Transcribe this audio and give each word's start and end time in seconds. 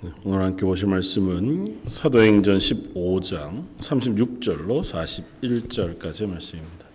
네, 0.00 0.10
오늘 0.22 0.42
함께 0.44 0.64
보실 0.64 0.86
말씀은 0.86 1.80
사도행전 1.82 2.58
15장 2.58 3.64
36절로 3.78 4.84
41절까지의 4.84 6.28
말씀입니다. 6.28 6.87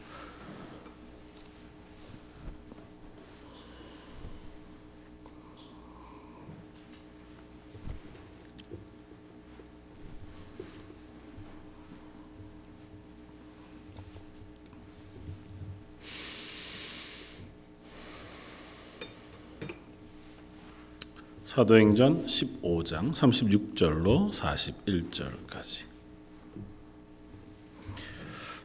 사도행전 21.54 22.26
15장 22.26 23.14
36절로 23.14 24.32
41절까지. 24.32 25.84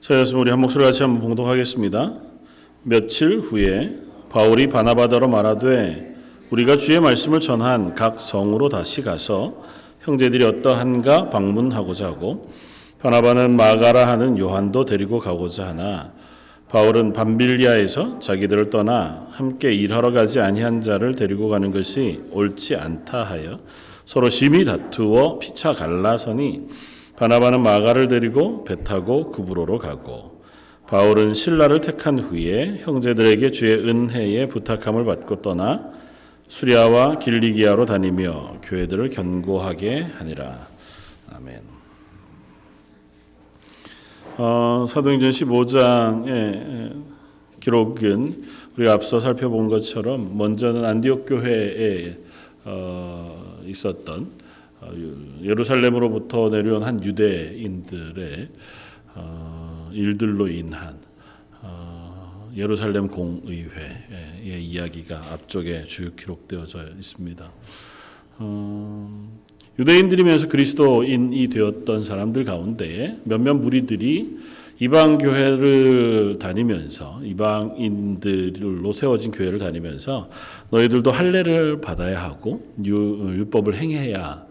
자, 0.01 0.15
여러분 0.15 0.41
우리 0.41 0.51
한 0.51 0.59
목소리 0.59 0.85
같이 0.85 1.03
한번 1.03 1.21
봉독하겠습니다. 1.21 2.15
며칠 2.85 3.41
후에 3.41 3.95
바울이 4.31 4.71
바나바더러 4.71 5.29
말하되 5.29 6.15
우리가 6.49 6.79
주의 6.79 6.99
말씀을 6.99 7.41
전한 7.41 7.95
각 7.95 8.23
성으로 8.23 8.71
다시 8.71 9.03
가서 9.03 9.63
형제들이 10.01 10.43
어떠한가 10.45 11.29
방문하고자 11.29 12.07
하고 12.07 12.51
바나바는 13.01 13.55
마가라 13.55 14.09
하는 14.09 14.39
요한도 14.39 14.87
데리고 14.87 15.21
가고자 15.21 15.67
하나 15.67 16.15
바울은 16.71 17.15
밤빌리아에서 17.15 18.19
자기들을 18.19 18.71
떠나 18.71 19.27
함께 19.31 19.73
일하러 19.73 20.11
가지 20.11 20.41
아니한 20.41 20.83
자를 20.83 21.15
데리고 21.15 21.49
가는 21.49 21.73
것이 21.73 22.21
옳지 22.31 22.77
않다 22.77 23.25
하여 23.25 23.61
서로 24.05 24.29
심히 24.29 24.65
다투어 24.65 25.39
피차 25.39 25.73
갈라서니 25.73 26.69
바나바는 27.17 27.63
마가를 27.63 28.09
데리고 28.09 28.65
배 28.65 28.85
타고 28.85 29.31
구브로로 29.31 29.79
가고 29.79 30.43
바울은 30.87 31.35
신라를 31.35 31.81
택한 31.81 32.19
후에 32.19 32.79
형제들에게 32.81 33.51
주의 33.51 33.75
은혜에 33.77 34.47
부탁함을 34.49 35.05
받고 35.05 35.43
떠나 35.43 35.91
수리아와 36.49 37.19
길리기아로 37.19 37.85
다니며 37.85 38.61
교회들을 38.63 39.11
견고하게 39.11 40.01
하니라. 40.17 40.67
아멘. 41.35 41.78
어, 44.41 44.87
사도행전 44.89 45.31
15장의 45.31 47.03
기록은 47.59 48.45
우리가 48.77 48.93
앞서 48.93 49.19
살펴본 49.19 49.67
것처럼 49.67 50.39
먼저는 50.39 50.85
안디옥 50.85 51.27
교회에 51.27 52.17
어, 52.65 53.61
있었던 53.67 54.31
어, 54.81 54.93
예루살렘으로부터 55.43 56.51
내려온 56.51 56.85
한 56.85 57.03
유대인들의 57.03 58.49
어, 59.17 59.91
일들로 59.93 60.47
인한 60.47 60.97
어, 61.63 62.53
예루살렘 62.55 63.09
공의회의 63.09 64.65
이야기가 64.65 65.21
앞쪽에 65.33 65.85
주요 65.87 66.15
기록되어져 66.15 66.91
있습니다. 66.97 67.51
어, 69.79 69.81
유대인들이면서 69.81 70.49
그리스도인이 70.49 71.49
되었던 71.49 72.05
사람들 72.05 72.45
가운데 72.45 73.19
몇몇 73.25 73.55
무리들이 73.55 74.37
이방 74.81 75.19
교회를 75.19 76.37
다니면서 76.39 77.21
이방인들로 77.25 78.93
세워진 78.93 79.33
교회를 79.33 79.59
다니면서 79.59 80.31
너희들도 80.71 81.11
할례를 81.11 81.81
받아야 81.81 82.23
하고 82.23 82.63
율법을 82.85 83.75
행해야 83.75 84.47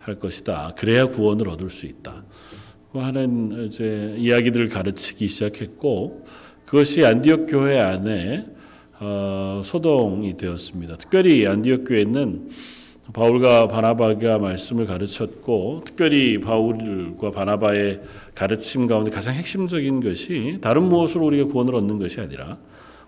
할 0.00 0.18
것이다. 0.18 0.74
그래야 0.76 1.06
구원을 1.06 1.48
얻을 1.48 1.70
수 1.70 1.86
있다. 1.86 2.24
하는 2.92 3.66
이제 3.66 4.14
이야기들을 4.18 4.68
가르치기 4.68 5.28
시작했고 5.28 6.26
그것이 6.66 7.04
안디옥 7.04 7.46
교회 7.48 7.78
안에 7.78 8.46
어, 8.98 9.62
소동이 9.64 10.36
되었습니다. 10.36 10.96
특별히 10.98 11.46
안디옥 11.46 11.84
교회는 11.88 12.50
바울과 13.12 13.68
바나바가 13.68 14.38
말씀을 14.38 14.86
가르쳤고 14.86 15.82
특별히 15.84 16.40
바울과 16.40 17.30
바나바의 17.30 18.00
가르침 18.34 18.86
가운데 18.86 19.10
가장 19.10 19.34
핵심적인 19.34 20.00
것이 20.00 20.58
다른 20.60 20.84
무엇으로 20.84 21.26
우리가 21.26 21.50
구원을 21.50 21.74
얻는 21.74 21.98
것이 21.98 22.20
아니라 22.20 22.58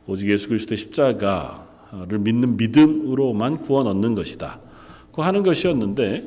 오직 0.06 0.30
예수 0.30 0.48
그리스도의 0.48 0.78
십자가를 0.78 2.18
믿는 2.18 2.56
믿음으로만 2.56 3.58
구원 3.58 3.86
얻는 3.86 4.14
것이다. 4.14 4.60
그 5.12 5.22
하는 5.22 5.42
것이었는데 5.42 6.24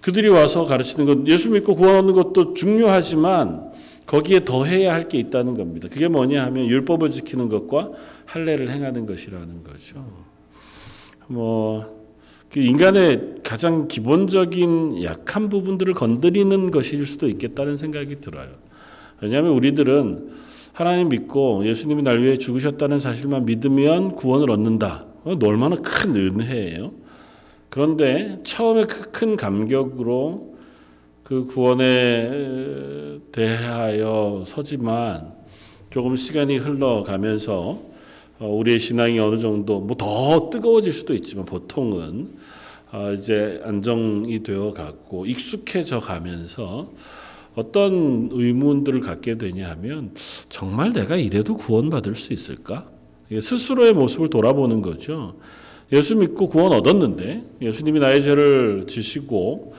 그들이 0.00 0.28
와서 0.28 0.64
가르치는 0.64 1.06
건 1.06 1.28
예수 1.28 1.50
믿고 1.50 1.74
구원 1.74 1.96
얻는 1.96 2.14
것도 2.14 2.54
중요하지만 2.54 3.72
거기에 4.06 4.44
더해야 4.44 4.92
할 4.92 5.08
게 5.08 5.18
있다는 5.18 5.56
겁니다. 5.56 5.88
그게 5.90 6.08
뭐냐 6.08 6.44
하면 6.44 6.66
율법을 6.66 7.10
지키는 7.10 7.48
것과 7.48 7.90
할례를 8.26 8.70
행하는 8.70 9.06
것이라는 9.06 9.64
거죠. 9.64 10.04
뭐그 11.26 12.03
인간의 12.60 13.36
가장 13.42 13.88
기본적인 13.88 15.02
약한 15.02 15.48
부분들을 15.48 15.94
건드리는 15.94 16.70
것일 16.70 17.04
수도 17.06 17.28
있겠다는 17.28 17.76
생각이 17.76 18.20
들어요. 18.20 18.48
왜냐하면 19.20 19.52
우리들은 19.52 20.30
하나님 20.72 21.08
믿고 21.08 21.66
예수님이 21.66 22.02
날 22.02 22.22
위해 22.22 22.36
죽으셨다는 22.36 22.98
사실만 22.98 23.46
믿으면 23.46 24.16
구원을 24.16 24.50
얻는다. 24.50 25.06
얼마나 25.24 25.76
큰 25.76 26.14
은혜예요. 26.14 26.92
그런데 27.70 28.40
처음에 28.44 28.84
그 28.84 29.10
큰 29.10 29.36
감격으로 29.36 30.54
그 31.22 31.46
구원에 31.46 33.20
대하여 33.32 34.42
서지만 34.44 35.32
조금 35.90 36.16
시간이 36.16 36.58
흘러가면서 36.58 37.80
우리의 38.40 38.78
신앙이 38.80 39.18
어느 39.20 39.38
정도 39.38 39.80
뭐 39.80 39.96
더 39.96 40.50
뜨거워질 40.50 40.92
수도 40.92 41.14
있지만 41.14 41.46
보통은 41.46 42.30
이제 43.14 43.60
안정이 43.64 44.42
되어 44.42 44.72
갔고 44.72 45.26
익숙해져 45.26 46.00
가면서 46.00 46.92
어떤 47.54 48.28
의문들을 48.32 49.00
갖게 49.00 49.36
되냐 49.38 49.70
하면 49.70 50.12
정말 50.48 50.92
내가 50.92 51.16
이래도 51.16 51.56
구원받을 51.56 52.16
수 52.16 52.32
있을까? 52.32 52.88
스스로의 53.30 53.94
모습을 53.94 54.28
돌아보는 54.30 54.82
거죠. 54.82 55.36
예수 55.92 56.16
믿고 56.16 56.48
구원 56.48 56.72
얻었는데 56.72 57.44
예수님이 57.62 58.00
나의 58.00 58.22
죄를 58.22 58.86
지시고 58.88 59.74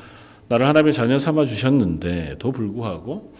나를 0.47 0.67
하나님의 0.67 0.93
자녀 0.93 1.17
삼아 1.17 1.45
주셨는데도 1.45 2.51
불구하고 2.51 3.33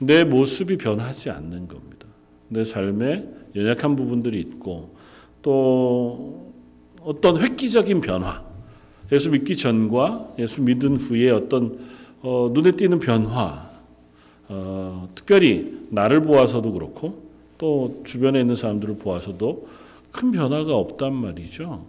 내 0.00 0.24
모습이 0.24 0.76
변하지 0.78 1.30
않는 1.30 1.68
겁니다. 1.68 2.06
내 2.48 2.64
삶에 2.64 3.28
연약한 3.56 3.96
부분들이 3.96 4.40
있고 4.40 4.94
또 5.42 6.52
어떤 7.02 7.42
획기적인 7.42 8.00
변화, 8.00 8.44
예수 9.12 9.30
믿기 9.30 9.56
전과 9.56 10.34
예수 10.38 10.62
믿은 10.62 10.96
후에 10.96 11.30
어떤 11.30 11.78
어, 12.22 12.50
눈에 12.52 12.70
띄는 12.70 12.98
변화, 12.98 13.70
어, 14.48 15.08
특별히 15.14 15.86
나를 15.90 16.22
보아서도 16.22 16.72
그렇고 16.72 17.22
또 17.58 18.00
주변에 18.04 18.40
있는 18.40 18.56
사람들을 18.56 18.96
보아서도 18.96 19.68
큰 20.10 20.30
변화가 20.30 20.74
없단 20.74 21.12
말이죠. 21.12 21.84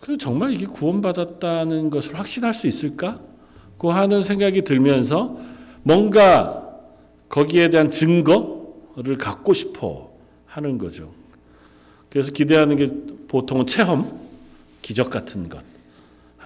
그 0.00 0.16
정말 0.16 0.52
이게 0.52 0.66
구원받았다는 0.66 1.90
것을 1.90 2.18
확신할 2.18 2.54
수 2.54 2.66
있을까? 2.66 3.20
고 3.76 3.92
하는 3.92 4.22
생각이 4.22 4.62
들면서 4.62 5.36
뭔가 5.82 6.66
거기에 7.28 7.68
대한 7.68 7.90
증거를 7.90 9.18
갖고 9.18 9.52
싶어 9.52 10.10
하는 10.46 10.78
거죠. 10.78 11.12
그래서 12.08 12.32
기대하는 12.32 12.76
게 12.76 12.90
보통은 13.28 13.66
체험, 13.66 14.18
기적 14.80 15.10
같은 15.10 15.48
것. 15.48 15.75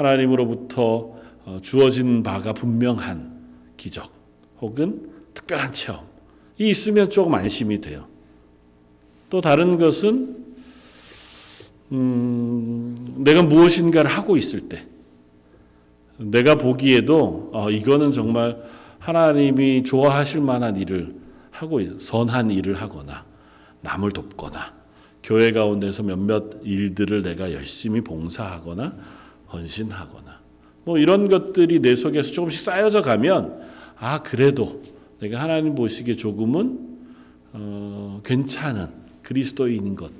하나님으로부터 0.00 1.14
주어진 1.62 2.22
바가 2.22 2.52
분명한 2.52 3.38
기적 3.76 4.10
혹은 4.60 5.10
특별한 5.34 5.72
체험. 5.72 6.00
이 6.58 6.68
있으면 6.68 7.10
조금 7.10 7.34
안심이 7.34 7.80
돼요. 7.80 8.06
또 9.28 9.40
다른 9.40 9.78
것은 9.78 10.40
음, 11.92 12.94
내가 13.18 13.42
무엇인가를 13.42 14.10
하고 14.10 14.36
있을 14.36 14.68
때, 14.68 14.86
내가 16.18 16.54
보기에도 16.56 17.50
어, 17.52 17.70
이거는 17.70 18.12
정말 18.12 18.62
하나님이 18.98 19.82
좋아하실 19.82 20.42
만한 20.42 20.76
일을 20.76 21.14
하고 21.50 21.80
선한 21.98 22.50
일을 22.50 22.74
하거나 22.76 23.24
남을 23.80 24.12
돕거나 24.12 24.74
교회 25.22 25.52
가운데서 25.52 26.02
몇몇 26.02 26.60
일들을 26.62 27.22
내가 27.22 27.52
열심히 27.52 28.02
봉사하거나 28.02 28.94
헌신하거나 29.52 30.40
뭐 30.84 30.98
이런 30.98 31.28
것들이 31.28 31.80
내 31.80 31.94
속에서 31.94 32.32
조금씩 32.32 32.60
쌓여져 32.60 33.02
가면 33.02 33.60
아 33.98 34.22
그래도 34.22 34.82
내가 35.20 35.40
하나님 35.40 35.74
보시기에 35.74 36.16
조금은 36.16 36.78
어, 37.52 38.20
괜찮은 38.24 38.86
그리스도인인 39.22 39.94
것 39.96 40.10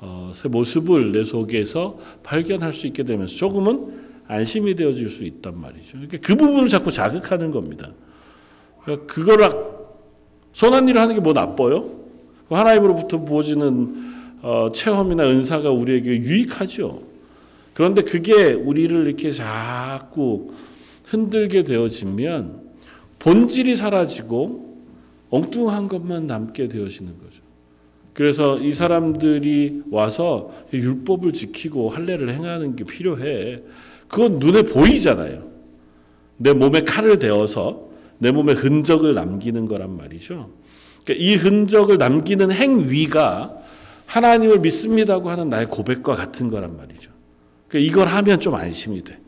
어, 0.00 0.32
새 0.34 0.48
모습을 0.48 1.12
내 1.12 1.24
속에서 1.24 1.98
발견할 2.22 2.72
수 2.72 2.86
있게 2.86 3.02
되면서 3.02 3.34
조금은 3.34 4.08
안심이 4.28 4.74
되어질 4.74 5.08
수 5.10 5.24
있단 5.24 5.60
말이죠. 5.60 5.92
그러니까 5.92 6.18
그 6.22 6.36
부분을 6.36 6.68
자꾸 6.68 6.90
자극하는 6.90 7.50
겁니다. 7.50 7.90
그러니까 8.84 9.06
그걸 9.12 9.38
선한 10.52 10.88
일을 10.88 11.00
하는 11.00 11.14
게 11.14 11.20
뭐 11.20 11.32
나빠요? 11.32 11.98
하나님으로부터 12.48 13.24
부어지는 13.24 14.38
어, 14.40 14.70
체험이나 14.72 15.24
은사가 15.24 15.70
우리에게 15.70 16.10
유익하죠. 16.10 17.02
그런데 17.78 18.02
그게 18.02 18.54
우리를 18.54 19.06
이렇게 19.06 19.30
자꾸 19.30 20.52
흔들게 21.04 21.62
되어지면 21.62 22.72
본질이 23.20 23.76
사라지고 23.76 24.82
엉뚱한 25.30 25.86
것만 25.86 26.26
남게 26.26 26.66
되어지는 26.66 27.12
거죠. 27.18 27.40
그래서 28.14 28.58
이 28.58 28.72
사람들이 28.72 29.82
와서 29.92 30.52
율법을 30.72 31.32
지키고 31.32 31.90
할례를 31.90 32.34
행하는 32.34 32.74
게 32.74 32.82
필요해. 32.82 33.62
그건 34.08 34.40
눈에 34.40 34.62
보이잖아요. 34.62 35.48
내 36.36 36.52
몸에 36.52 36.80
칼을 36.80 37.20
대어서 37.20 37.90
내 38.18 38.32
몸에 38.32 38.54
흔적을 38.54 39.14
남기는 39.14 39.66
거란 39.66 39.96
말이죠. 39.96 40.50
그러니까 41.04 41.24
이 41.24 41.36
흔적을 41.36 41.96
남기는 41.96 42.50
행위가 42.50 43.56
하나님을 44.06 44.58
믿습니다고 44.58 45.30
하는 45.30 45.48
나의 45.48 45.66
고백과 45.66 46.16
같은 46.16 46.50
거란 46.50 46.76
말이죠. 46.76 47.17
그러니까 47.68 47.90
이걸 47.90 48.08
하면 48.08 48.40
좀 48.40 48.54
안심이 48.54 49.04
돼. 49.04 49.18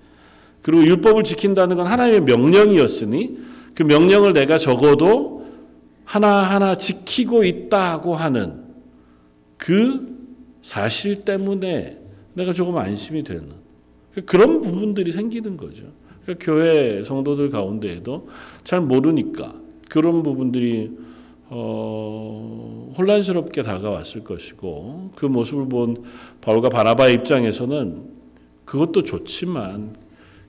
그리고 0.62 0.84
율법을 0.84 1.24
지킨다는 1.24 1.76
건 1.76 1.86
하나님의 1.86 2.22
명령이었으니 2.22 3.38
그 3.74 3.82
명령을 3.82 4.32
내가 4.32 4.58
적어도 4.58 5.46
하나하나 6.04 6.76
지키고 6.76 7.44
있다고 7.44 8.16
하는 8.16 8.64
그 9.56 10.18
사실 10.60 11.24
때문에 11.24 11.98
내가 12.34 12.52
조금 12.52 12.76
안심이 12.76 13.22
되는 13.22 13.48
그런 14.26 14.60
부분들이 14.60 15.12
생기는 15.12 15.56
거죠. 15.56 15.84
그러니까 16.22 16.44
교회 16.44 17.04
성도들 17.04 17.50
가운데에도 17.50 18.28
잘 18.64 18.80
모르니까 18.80 19.54
그런 19.88 20.22
부분들이 20.22 20.90
어, 21.48 22.92
혼란스럽게 22.96 23.62
다가왔을 23.62 24.22
것이고 24.24 25.10
그 25.16 25.26
모습을 25.26 25.68
본 25.68 26.04
바울과 26.40 26.68
바나바의 26.68 27.14
입장에서는 27.14 28.19
그것도 28.70 29.02
좋지만 29.02 29.96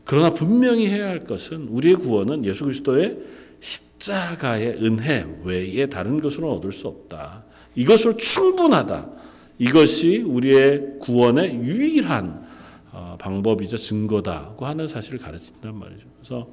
그러나 0.05 0.29
분명히 0.31 0.87
해야 0.87 1.09
할 1.09 1.21
것은 1.21 1.67
우리의 1.69 1.95
구원은 1.95 2.45
예수 2.45 2.65
그리스도의 2.65 3.17
십자가의 3.59 4.77
은혜 4.83 5.25
외에 5.43 5.87
다른 5.87 6.21
것으로 6.21 6.51
얻을 6.53 6.71
수 6.71 6.87
없다. 6.87 7.43
이것으로 7.73 8.17
충분하다. 8.17 9.09
이것이 9.57 10.19
우리의 10.19 10.97
구원의 10.99 11.61
유일한 11.63 12.45
어, 12.91 13.17
방법이자 13.19 13.77
증거다고 13.77 14.67
하는 14.67 14.85
사실을 14.85 15.17
가르친단 15.17 15.75
말이죠. 15.79 16.05
그래서 16.19 16.47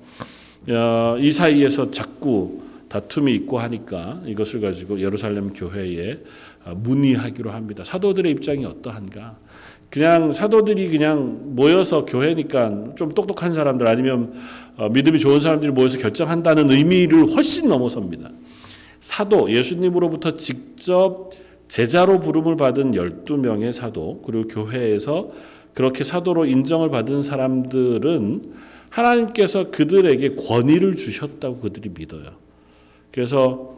어, 0.70 1.18
이 1.18 1.30
사이에서 1.32 1.90
자꾸 1.90 2.62
다툼이 2.88 3.34
있고 3.34 3.58
하니까 3.58 4.22
이것을 4.24 4.62
가지고 4.62 5.00
예루살렘 5.00 5.52
교회에 5.52 6.22
어, 6.64 6.74
문의하기로 6.74 7.50
합니다. 7.50 7.84
사도들의 7.84 8.32
입장이 8.32 8.64
어떠한가? 8.64 9.36
그냥 9.90 10.32
사도들이 10.32 10.90
그냥 10.90 11.54
모여서 11.56 12.04
교회니까 12.04 12.94
좀 12.96 13.14
똑똑한 13.14 13.54
사람들 13.54 13.86
아니면 13.86 14.34
믿음이 14.92 15.18
좋은 15.18 15.40
사람들이 15.40 15.72
모여서 15.72 15.98
결정한다는 15.98 16.70
의미를 16.70 17.26
훨씬 17.34 17.68
넘어섭니다. 17.68 18.30
사도 19.00 19.50
예수님으로부터 19.50 20.36
직접 20.36 21.30
제자로 21.68 22.20
부름을 22.20 22.56
받은 22.56 22.92
12명의 22.92 23.72
사도 23.72 24.20
그리고 24.24 24.48
교회에서 24.48 25.30
그렇게 25.74 26.04
사도로 26.04 26.46
인정을 26.46 26.90
받은 26.90 27.22
사람들은 27.22 28.42
하나님께서 28.90 29.70
그들에게 29.70 30.34
권위를 30.34 30.96
주셨다고 30.96 31.60
그들이 31.60 31.90
믿어요. 31.96 32.24
그래서 33.12 33.77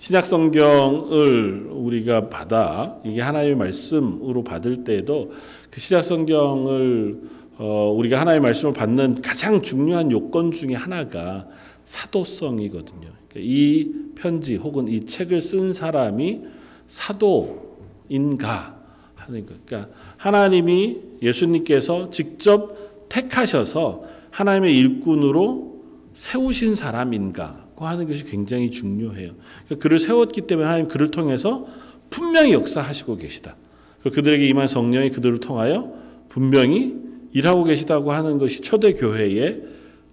신약 0.00 0.24
성경을 0.24 1.68
우리가 1.70 2.30
받아 2.30 2.96
이게 3.04 3.20
하나님의 3.20 3.56
말씀으로 3.56 4.42
받을 4.42 4.82
때에도 4.82 5.30
그 5.70 5.78
신약 5.78 6.06
성경을 6.06 7.20
어, 7.58 7.92
우리가 7.94 8.18
하나님의 8.18 8.40
말씀을 8.40 8.72
받는 8.72 9.20
가장 9.20 9.60
중요한 9.60 10.10
요건 10.10 10.52
중에 10.52 10.74
하나가 10.74 11.46
사도성이거든요. 11.84 13.10
그러니까 13.28 13.34
이 13.36 13.92
편지 14.14 14.56
혹은 14.56 14.88
이 14.88 15.04
책을 15.04 15.42
쓴 15.42 15.74
사람이 15.74 16.44
사도인가 16.86 18.80
하는 19.16 19.44
것. 19.44 19.66
그러니까 19.66 19.92
하나님이 20.16 20.96
예수님께서 21.20 22.10
직접 22.10 23.06
택하셔서 23.10 24.04
하나님의 24.30 24.78
일꾼으로 24.78 25.82
세우신 26.14 26.74
사람인가 26.74 27.68
하는 27.86 28.06
것이 28.06 28.24
굉장히 28.24 28.70
중요해요. 28.70 29.32
그러니까 29.66 29.82
그를 29.82 29.98
세웠기 29.98 30.42
때문에 30.42 30.66
하나님 30.66 30.88
그를 30.88 31.10
통해서 31.10 31.66
분명히 32.10 32.52
역사하시고 32.52 33.16
계시다. 33.16 33.56
그들에게 34.02 34.46
임한 34.48 34.68
성령이 34.68 35.10
그들을 35.10 35.38
통하여 35.38 35.92
분명히 36.28 36.96
일하고 37.32 37.64
계시다고 37.64 38.12
하는 38.12 38.38
것이 38.38 38.62
초대 38.62 38.92
교회의 38.92 39.62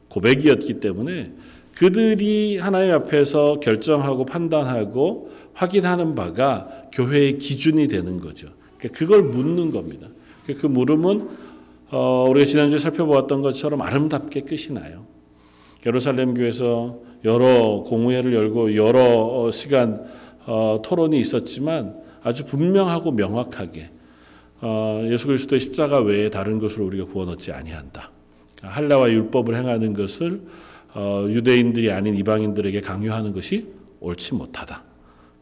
고백이었기 0.09 0.79
때문에 0.79 1.33
그들이 1.75 2.57
하나님 2.57 2.91
앞에서 2.93 3.59
결정하고 3.59 4.25
판단하고 4.25 5.31
확인하는 5.53 6.15
바가 6.15 6.69
교회의 6.91 7.37
기준이 7.37 7.87
되는 7.87 8.19
거죠. 8.19 8.47
그러니까 8.77 8.97
그걸 8.97 9.23
묻는 9.23 9.71
겁니다. 9.71 10.07
그러니까 10.43 10.67
그 10.67 10.71
물음은 10.71 11.29
어, 11.89 12.27
우리가 12.29 12.45
지난주에 12.45 12.79
살펴보았던 12.79 13.41
것처럼 13.41 13.81
아름답게 13.81 14.41
끝이 14.41 14.73
나요. 14.73 15.05
예루살렘 15.85 16.33
교회에서 16.33 16.99
여러 17.27 17.83
공회를 17.85 18.33
열고 18.33 18.75
여러 18.75 19.03
어, 19.03 19.51
시간 19.51 20.07
어, 20.45 20.81
토론이 20.83 21.19
있었지만 21.19 21.97
아주 22.24 22.45
분명하고 22.45 23.12
명확하게 23.12 23.91
예수 25.12 25.27
그리스도의 25.27 25.59
십자가 25.59 26.00
외에 26.00 26.29
다른 26.31 26.57
것으로 26.57 26.85
우리가 26.88 27.06
구원 27.06 27.29
얻지 27.29 27.51
아니한다. 27.51 28.12
할례와 28.63 29.12
율법을 29.12 29.56
행하는 29.56 29.94
것을 29.94 30.41
유대인들이 31.29 31.91
아닌 31.91 32.15
이방인들에게 32.15 32.81
강요하는 32.81 33.33
것이 33.33 33.68
옳지 34.00 34.33
못하다. 34.33 34.83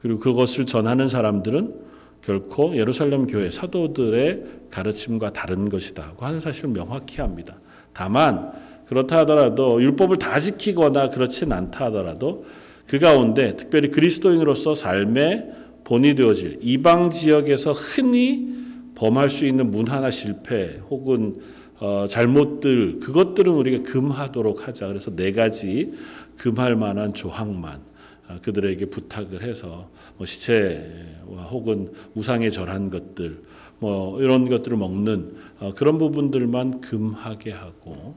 그리고 0.01 0.19
그것을 0.19 0.65
전하는 0.65 1.07
사람들은 1.07 1.75
결코 2.21 2.75
예루살렘 2.75 3.25
교회 3.25 3.49
사도들의 3.49 4.43
가르침과 4.69 5.31
다른 5.31 5.69
것이다 5.69 6.11
고 6.17 6.25
하는 6.25 6.41
사실을 6.41 6.71
명확히 6.71 7.21
합니다. 7.21 7.55
다만 7.93 8.51
그렇다 8.87 9.19
하더라도 9.19 9.81
율법을 9.81 10.17
다 10.17 10.39
지키거나 10.39 11.09
그렇진 11.09 11.51
않다 11.51 11.85
하더라도 11.85 12.45
그 12.87 12.99
가운데 12.99 13.57
특별히 13.57 13.89
그리스도인으로서 13.89 14.75
삶의 14.75 15.51
본이 15.83 16.15
되어질 16.15 16.59
이방 16.61 17.09
지역에서 17.09 17.71
흔히 17.71 18.53
범할 18.95 19.29
수 19.29 19.45
있는 19.45 19.71
문화나 19.71 20.09
실패 20.11 20.79
혹은 20.89 21.41
어, 21.79 22.05
잘못들 22.07 22.99
그것들은 22.99 23.51
우리가 23.53 23.91
금하도록 23.91 24.67
하자. 24.67 24.87
그래서 24.87 25.13
네 25.13 25.33
가지 25.33 25.93
금할 26.37 26.75
만한 26.75 27.13
조항만 27.13 27.81
어, 28.29 28.39
그들에게 28.41 28.85
부탁을 28.85 29.43
해서 29.43 29.89
뭐 30.17 30.25
시체와 30.25 31.43
혹은 31.49 31.91
우상에 32.13 32.49
절한 32.49 32.89
것들 32.89 33.43
뭐 33.79 34.21
이런 34.21 34.47
것들을 34.47 34.77
먹는 34.77 35.35
어, 35.59 35.73
그런 35.75 35.97
부분들만 35.97 36.81
금하게 36.81 37.51
하고 37.51 38.15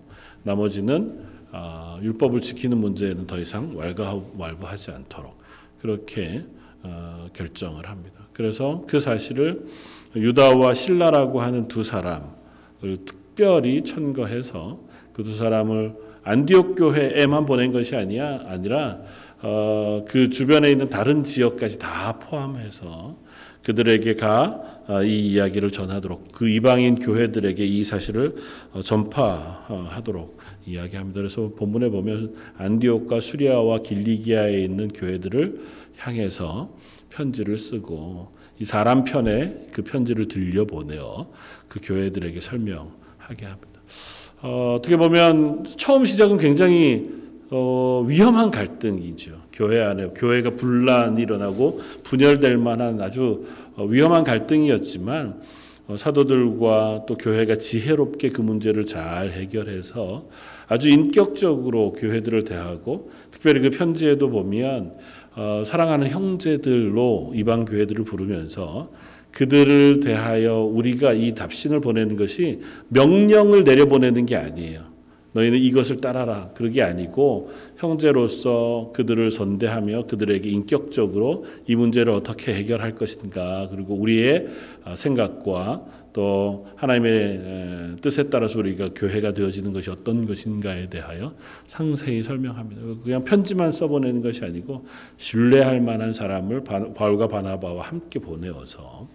나머지는 0.49 1.27
어, 1.53 1.99
율법을 2.03 2.41
지키는 2.41 2.79
문제에는 2.79 3.27
더 3.27 3.39
이상 3.39 3.77
왈가왈부하지 3.77 4.93
않도록 4.93 5.37
그렇게 5.79 6.43
어, 6.83 7.29
결정을 7.35 7.87
합니다. 7.87 8.17
그래서 8.33 8.83
그 8.87 8.99
사실을 8.99 9.67
유다와 10.17 10.73
신라라고 10.73 11.43
하는 11.43 11.69
두 11.69 11.83
사람을 11.83 12.29
특별히 13.05 13.85
천거해서 13.85 14.81
그 15.13 15.23
두 15.23 15.35
사람을 15.35 15.95
안디옥 16.23 16.77
교회에만 16.77 17.45
보낸 17.45 17.73
것이 17.73 17.95
아니야 17.97 18.41
아니라 18.47 19.01
어, 19.43 20.05
그 20.09 20.31
주변에 20.31 20.71
있는 20.71 20.89
다른 20.89 21.25
지역까지 21.25 21.79
다 21.79 22.19
포함해서 22.21 23.17
그들에게 23.65 24.15
가 24.15 24.79
이 25.05 25.33
이야기를 25.33 25.71
전하도록 25.71 26.29
그 26.33 26.49
이방인 26.49 26.99
교회들에게 26.99 27.65
이 27.65 27.85
사실을 27.85 28.37
어, 28.73 28.81
전파하도록 28.81 30.38
이야기합니다. 30.69 31.19
그래서 31.19 31.51
본문에 31.57 31.89
보면 31.89 32.35
안디옥과 32.57 33.21
수리아와 33.21 33.81
길리기아에 33.83 34.61
있는 34.61 34.89
교회들을 34.89 35.61
향해서 35.97 36.71
편지를 37.11 37.57
쓰고 37.59 38.29
이 38.61 38.65
사람 38.65 39.05
편에 39.05 39.69
그 39.73 39.83
편지를 39.83 40.29
들려 40.29 40.65
보내어 40.65 41.31
그 41.69 41.81
교회들에게 41.83 42.41
설명하게 42.41 43.47
합니다. 43.47 43.81
어, 44.41 44.77
어떻게 44.79 44.97
보면 44.97 45.65
처음 45.77 46.05
시작은 46.05 46.39
굉장히 46.39 47.11
어, 47.51 48.05
위험한 48.07 48.51
갈등이죠. 48.51 49.41
교회 49.53 49.83
안에 49.83 50.09
교회가 50.09 50.51
분란이 50.51 51.23
일어나고 51.23 51.81
분열될 52.05 52.59
만한 52.59 53.01
아주 53.01 53.47
어, 53.75 53.85
위험한 53.85 54.25
갈등이었지만 54.25 55.29
어, 55.31 55.43
사도들과 55.97 57.05
또 57.07 57.17
교회가 57.17 57.57
지혜롭게 57.57 58.31
그 58.31 58.43
문제를 58.43 58.85
잘 58.85 59.31
해결해서 59.31 60.27
아주 60.67 60.91
인격적으로 60.91 61.93
교회들을 61.93 62.45
대하고 62.45 63.11
특별히 63.31 63.61
그 63.61 63.71
편지에도 63.71 64.29
보면 64.29 64.97
어, 65.37 65.63
사랑하는 65.65 66.09
형제들로 66.09 67.33
이방 67.35 67.65
교회들을 67.65 68.05
부르면서 68.05 68.91
그들을 69.33 70.01
대하여 70.01 70.59
우리가 70.59 71.13
이 71.13 71.35
답신을 71.35 71.81
보내는 71.81 72.17
것이 72.17 72.61
명령을 72.89 73.63
내려보내는 73.63 74.27
게 74.27 74.37
아니에요. 74.37 74.88
너희는 75.33 75.59
이것을 75.59 76.01
따라라. 76.01 76.51
그러게 76.55 76.83
아니고 76.83 77.51
형제로서 77.77 78.93
그들을 78.95 79.31
선대하며 79.31 80.07
그들에게 80.07 80.49
인격적으로 80.49 81.45
이 81.67 81.77
문제를 81.77 82.13
어떻게 82.13 82.55
해결할 82.55 82.95
것인가 82.95 83.69
그리고 83.71 83.95
우리의 83.95 84.49
아, 84.85 84.97
생각과 84.97 85.85
또 86.13 86.67
하나님의 86.77 87.99
뜻에 88.01 88.29
따라서 88.31 88.59
우리가 88.59 88.91
교회가 88.95 89.35
되어지는 89.35 89.73
것이 89.73 89.91
어떤 89.91 90.27
것인가에 90.27 90.89
대하여 90.89 91.35
상세히 91.67 92.23
설명합니다. 92.23 92.83
그냥 93.05 93.23
편지만 93.23 93.71
써보내는 93.71 94.23
것이 94.23 94.45
아니고 94.45 94.87
신뢰할 95.17 95.81
만한 95.81 96.13
사람을 96.13 96.65
바울과 96.65 97.29
바나바와 97.29 97.85
함께 97.85 98.19
보내어서 98.19 99.07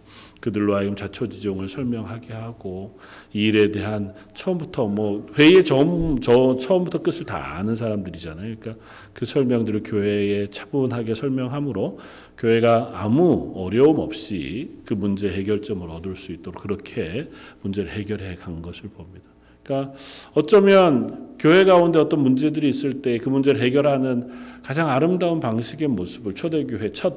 그들로 0.43 0.75
하여금 0.75 0.97
자초지종을 0.97 1.69
설명하게 1.69 2.33
하고 2.33 2.99
이 3.31 3.45
일에 3.45 3.71
대한 3.71 4.13
처음부터 4.33 4.87
뭐 4.87 5.25
회의의 5.37 5.63
처음, 5.63 6.19
저 6.19 6.57
처음부터 6.57 7.01
끝을 7.01 7.25
다 7.25 7.55
아는 7.55 7.77
사람들이잖아요. 7.77 8.57
그러니까 8.59 8.85
그 9.13 9.25
설명들을 9.25 9.83
교회에 9.83 10.49
차분하게 10.49 11.15
설명함으로 11.15 11.97
교회가 12.37 12.91
아무 12.93 13.53
어려움 13.55 13.99
없이 13.99 14.79
그 14.85 14.93
문제 14.93 15.29
해결점을 15.29 15.89
얻을 15.89 16.17
수 16.17 16.33
있도록 16.33 16.61
그렇게 16.61 17.29
문제를 17.61 17.91
해결해 17.91 18.35
간 18.35 18.61
것을 18.61 18.89
봅니다. 18.89 19.23
그러니까 19.63 19.93
어쩌면 20.33 21.37
교회 21.39 21.63
가운데 21.63 21.99
어떤 21.99 22.19
문제들이 22.19 22.67
있을 22.67 23.01
때 23.01 23.17
그 23.17 23.29
문제를 23.29 23.61
해결하는 23.61 24.29
가장 24.61 24.89
아름다운 24.89 25.39
방식의 25.39 25.87
모습을 25.87 26.33
초대교회 26.33 26.91
첫 26.91 27.13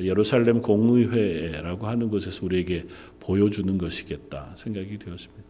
예루살렘 0.00 0.60
공의회라고 0.62 1.86
하는 1.86 2.08
곳에서 2.08 2.44
우리에게 2.46 2.86
보여주는 3.20 3.76
것이겠다 3.78 4.52
생각이 4.56 4.98
되었습니다. 4.98 5.44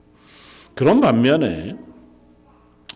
그런 0.74 1.00
반면에 1.00 1.76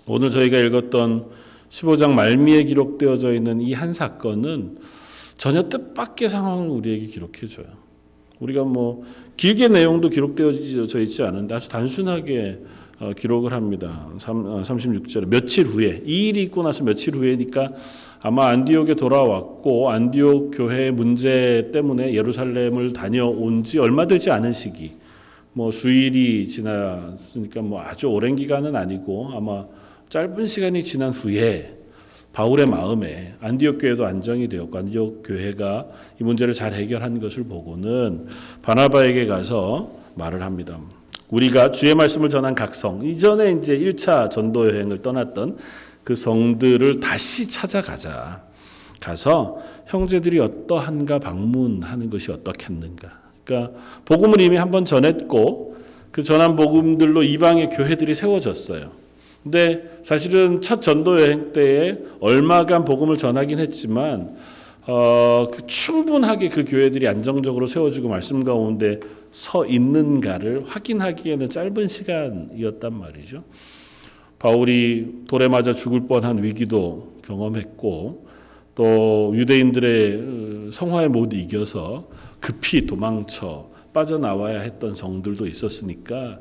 오늘 0.06 0.30
저희가 0.30 0.58
읽었던 0.58 1.28
15장 1.70 2.12
말미에 2.14 2.64
기록되어져 2.64 3.34
있는 3.34 3.60
이 3.60 3.72
한 3.74 3.92
사건은 3.92 4.78
전혀 5.36 5.68
뜻밖의 5.68 6.28
상황을 6.28 6.68
우리에게 6.70 7.06
기록해 7.06 7.46
줘요. 7.48 7.66
우리가 8.40 8.64
뭐 8.64 9.04
길게 9.36 9.68
내용도 9.68 10.08
기록되어져 10.08 11.00
있지 11.00 11.22
않은데 11.22 11.54
아주 11.54 11.68
단순하게 11.68 12.60
어, 12.60 12.62
기록을 13.16 13.52
합니다. 13.52 14.08
36절에 14.18 15.22
어, 15.22 15.26
며칠 15.28 15.66
후에 15.66 16.02
이 16.04 16.28
일이 16.28 16.42
있고 16.44 16.62
나서 16.62 16.82
며칠 16.82 17.14
후에니까 17.14 17.72
아마 18.20 18.48
안디옥에 18.48 18.94
돌아왔고 18.94 19.90
안디옥 19.90 20.50
교회 20.56 20.90
문제 20.90 21.70
때문에 21.72 22.14
예루살렘을 22.14 22.92
다녀온 22.92 23.62
지 23.62 23.78
얼마 23.78 24.06
되지 24.06 24.30
않은 24.30 24.52
시기 24.52 24.92
뭐 25.52 25.70
수일이 25.70 26.48
지났으니까 26.48 27.62
뭐 27.62 27.80
아주 27.80 28.08
오랜 28.08 28.34
기간은 28.34 28.74
아니고 28.74 29.30
아마 29.32 29.66
짧은 30.08 30.46
시간이 30.46 30.82
지난 30.82 31.10
후에 31.10 31.76
바울의 32.32 32.66
마음에 32.66 33.34
안디옥 33.40 33.78
교회도 33.80 34.06
안정이 34.06 34.48
되었고 34.48 34.76
안디옥 34.76 35.22
교회가 35.24 35.86
이 36.20 36.24
문제를 36.24 36.52
잘 36.52 36.74
해결한 36.74 37.20
것을 37.20 37.44
보고는 37.44 38.26
바나바에게 38.62 39.26
가서 39.26 39.92
말을 40.14 40.42
합니다. 40.42 40.78
우리가 41.28 41.70
주의 41.72 41.94
말씀을 41.94 42.30
전한 42.30 42.54
각 42.54 42.74
성, 42.74 43.04
이전에 43.04 43.52
이제 43.52 43.76
1차 43.78 44.30
전도 44.30 44.68
여행을 44.70 45.02
떠났던 45.02 45.58
그 46.04 46.16
성들을 46.16 47.00
다시 47.00 47.48
찾아가자. 47.48 48.42
가서 49.00 49.58
형제들이 49.86 50.40
어떠한가 50.40 51.18
방문하는 51.20 52.10
것이 52.10 52.32
어떻겠는가. 52.32 53.18
그러니까 53.44 53.78
복음을 54.04 54.40
이미 54.40 54.56
한 54.56 54.70
번 54.70 54.84
전했고 54.84 55.76
그 56.10 56.22
전한 56.22 56.56
복음들로 56.56 57.22
이방의 57.22 57.70
교회들이 57.70 58.14
세워졌어요. 58.14 58.90
근데 59.42 59.84
사실은 60.02 60.60
첫 60.60 60.82
전도 60.82 61.20
여행 61.20 61.52
때에 61.52 61.98
얼마간 62.20 62.84
복음을 62.84 63.16
전하긴 63.16 63.60
했지만 63.60 64.36
어, 64.90 65.50
그 65.52 65.66
충분하게 65.66 66.48
그 66.48 66.64
교회들이 66.64 67.06
안정적으로 67.06 67.66
세워지고 67.66 68.08
말씀 68.08 68.42
가운데 68.42 69.00
서 69.30 69.66
있는가를 69.66 70.64
확인하기에는 70.66 71.50
짧은 71.50 71.86
시간이었단 71.86 72.98
말이죠. 72.98 73.44
바울이 74.38 75.24
돌에 75.28 75.48
맞아 75.48 75.74
죽을 75.74 76.06
뻔한 76.06 76.42
위기도 76.42 77.18
경험했고 77.22 78.28
또 78.74 79.32
유대인들의 79.36 80.68
어, 80.68 80.70
성화에 80.72 81.08
못 81.08 81.34
이겨서 81.34 82.08
급히 82.40 82.86
도망쳐 82.86 83.68
빠져나와야 83.92 84.60
했던 84.60 84.94
성들도 84.94 85.46
있었으니까 85.46 86.40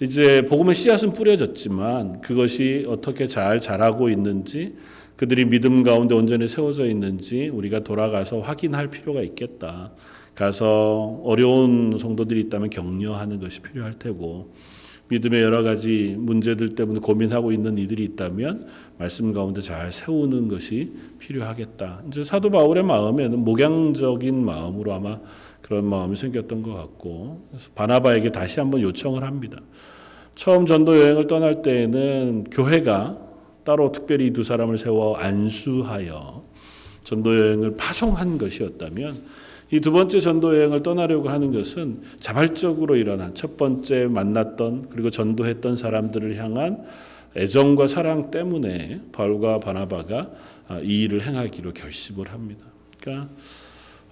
이제 0.00 0.42
복음의 0.42 0.74
씨앗은 0.74 1.14
뿌려졌지만 1.14 2.20
그것이 2.20 2.84
어떻게 2.88 3.26
잘 3.26 3.58
자라고 3.58 4.10
있는지 4.10 4.74
그들이 5.20 5.44
믿음 5.44 5.82
가운데 5.82 6.14
온전히 6.14 6.48
세워져 6.48 6.86
있는지 6.86 7.50
우리가 7.50 7.80
돌아가서 7.80 8.40
확인할 8.40 8.88
필요가 8.88 9.20
있겠다. 9.20 9.92
가서 10.34 11.20
어려운 11.24 11.98
성도들이 11.98 12.40
있다면 12.40 12.70
격려하는 12.70 13.38
것이 13.38 13.60
필요할 13.60 13.98
테고 13.98 14.54
믿음의 15.08 15.42
여러 15.42 15.62
가지 15.62 16.16
문제들 16.18 16.74
때문에 16.74 17.00
고민하고 17.00 17.52
있는 17.52 17.76
이들이 17.76 18.02
있다면 18.04 18.66
말씀 18.96 19.34
가운데 19.34 19.60
잘 19.60 19.92
세우는 19.92 20.48
것이 20.48 20.94
필요하겠다. 21.18 22.04
이제 22.08 22.24
사도 22.24 22.48
바울의 22.48 22.84
마음에는 22.84 23.40
목양적인 23.40 24.42
마음으로 24.42 24.94
아마 24.94 25.20
그런 25.60 25.84
마음이 25.84 26.16
생겼던 26.16 26.62
것 26.62 26.72
같고 26.72 27.46
바나바에게 27.74 28.32
다시 28.32 28.58
한번 28.58 28.80
요청을 28.80 29.22
합니다. 29.22 29.60
처음 30.34 30.64
전도 30.64 30.98
여행을 30.98 31.26
떠날 31.26 31.60
때에는 31.60 32.44
교회가 32.44 33.28
따로 33.64 33.92
특별히 33.92 34.32
두 34.32 34.44
사람을 34.44 34.78
세워 34.78 35.16
안수하여 35.16 36.44
전도 37.04 37.38
여행을 37.38 37.76
파송한 37.76 38.38
것이었다면 38.38 39.40
이 39.72 39.78
두 39.80 39.92
번째 39.92 40.18
전도 40.18 40.56
여행을 40.56 40.82
떠나려고 40.82 41.30
하는 41.30 41.52
것은 41.52 42.02
자발적으로 42.18 42.96
일어난 42.96 43.34
첫 43.34 43.56
번째 43.56 44.06
만났던 44.06 44.88
그리고 44.90 45.10
전도했던 45.10 45.76
사람들을 45.76 46.36
향한 46.38 46.84
애정과 47.36 47.86
사랑 47.86 48.32
때문에 48.32 49.00
바울과 49.12 49.60
바나바가 49.60 50.30
이 50.82 51.04
일을 51.04 51.22
행하기로 51.22 51.72
결심을 51.72 52.32
합니다. 52.32 52.66
그러니까 53.00 53.28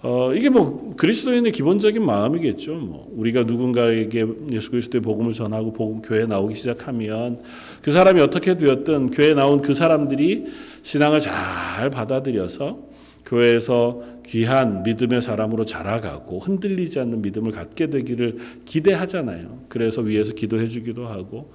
어, 0.01 0.33
이게 0.33 0.49
뭐 0.49 0.95
그리스도인의 0.97 1.51
기본적인 1.51 2.05
마음이겠죠. 2.05 2.75
뭐 2.75 3.09
우리가 3.17 3.43
누군가에게 3.43 4.27
예수 4.53 4.71
그리스도의 4.71 5.03
복음을 5.03 5.33
전하고 5.33 5.73
복음 5.73 6.03
교회에 6.03 6.27
나오기 6.27 6.55
시작하면 6.55 7.41
그 7.83 7.91
사람이 7.91 8.21
어떻게 8.21 8.57
되었든 8.57 9.11
교회에 9.11 9.35
나온 9.35 9.61
그 9.61 9.75
사람들이 9.75 10.47
신앙을 10.83 11.19
잘 11.19 11.91
받아들여서 11.91 12.87
교회에서 13.27 14.03
귀한 14.25 14.85
믿음의 14.85 15.21
사람으로 15.21 15.65
자라가고 15.65 16.39
흔들리지 16.39 17.01
않는 17.01 17.21
믿음을 17.21 17.51
갖게 17.51 17.89
되기를 17.89 18.37
기대하잖아요. 18.67 19.65
그래서 19.69 20.01
위에서 20.01 20.33
기도해 20.33 20.69
주기도 20.69 21.09
하고 21.09 21.53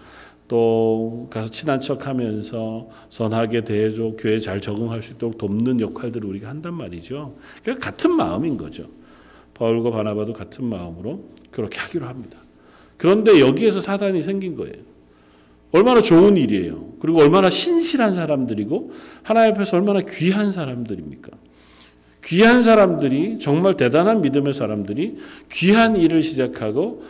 또 0.48 1.28
가서 1.30 1.50
친한 1.50 1.80
척 1.80 2.08
하면서 2.08 2.90
선하게 3.10 3.64
대해줘 3.64 4.14
교회에 4.18 4.40
잘 4.40 4.60
적응할 4.60 5.02
수 5.02 5.14
있도록 5.14 5.38
돕는 5.38 5.80
역할들을 5.80 6.28
우리가 6.28 6.50
한단 6.50 6.74
말이죠. 6.76 7.36
그러니까 7.64 7.86
같은 7.86 8.12
마음인 8.12 8.58
거죠. 8.58 8.88
바울과 9.54 9.92
바나바도 9.92 10.34
같은 10.34 10.66
마음으로 10.66 11.24
그렇게 11.52 11.80
하기로 11.80 12.06
합니다. 12.08 12.38
그런데 12.98 13.40
여기에서 13.40 13.82
사단이 13.82 14.24
생긴 14.24 14.56
거예요. 14.56 14.76
얼마나 15.72 16.02
좋은 16.02 16.38
일이에요. 16.38 16.94
그리고 17.00 17.20
얼마나 17.20 17.50
신실한 17.50 18.16
사람들이고 18.16 18.92
하나님 19.24 19.56
앞에서 19.56 19.78
얼마나 19.78 20.02
귀한 20.02 20.52
사람들입니까? 20.52 21.32
귀한 22.26 22.62
사람들이 22.62 23.40
정말 23.40 23.76
대단한 23.76 24.22
믿음의 24.22 24.54
사람들이 24.54 25.18
귀한 25.52 25.96
일을 25.98 26.22
시작하고 26.22 27.04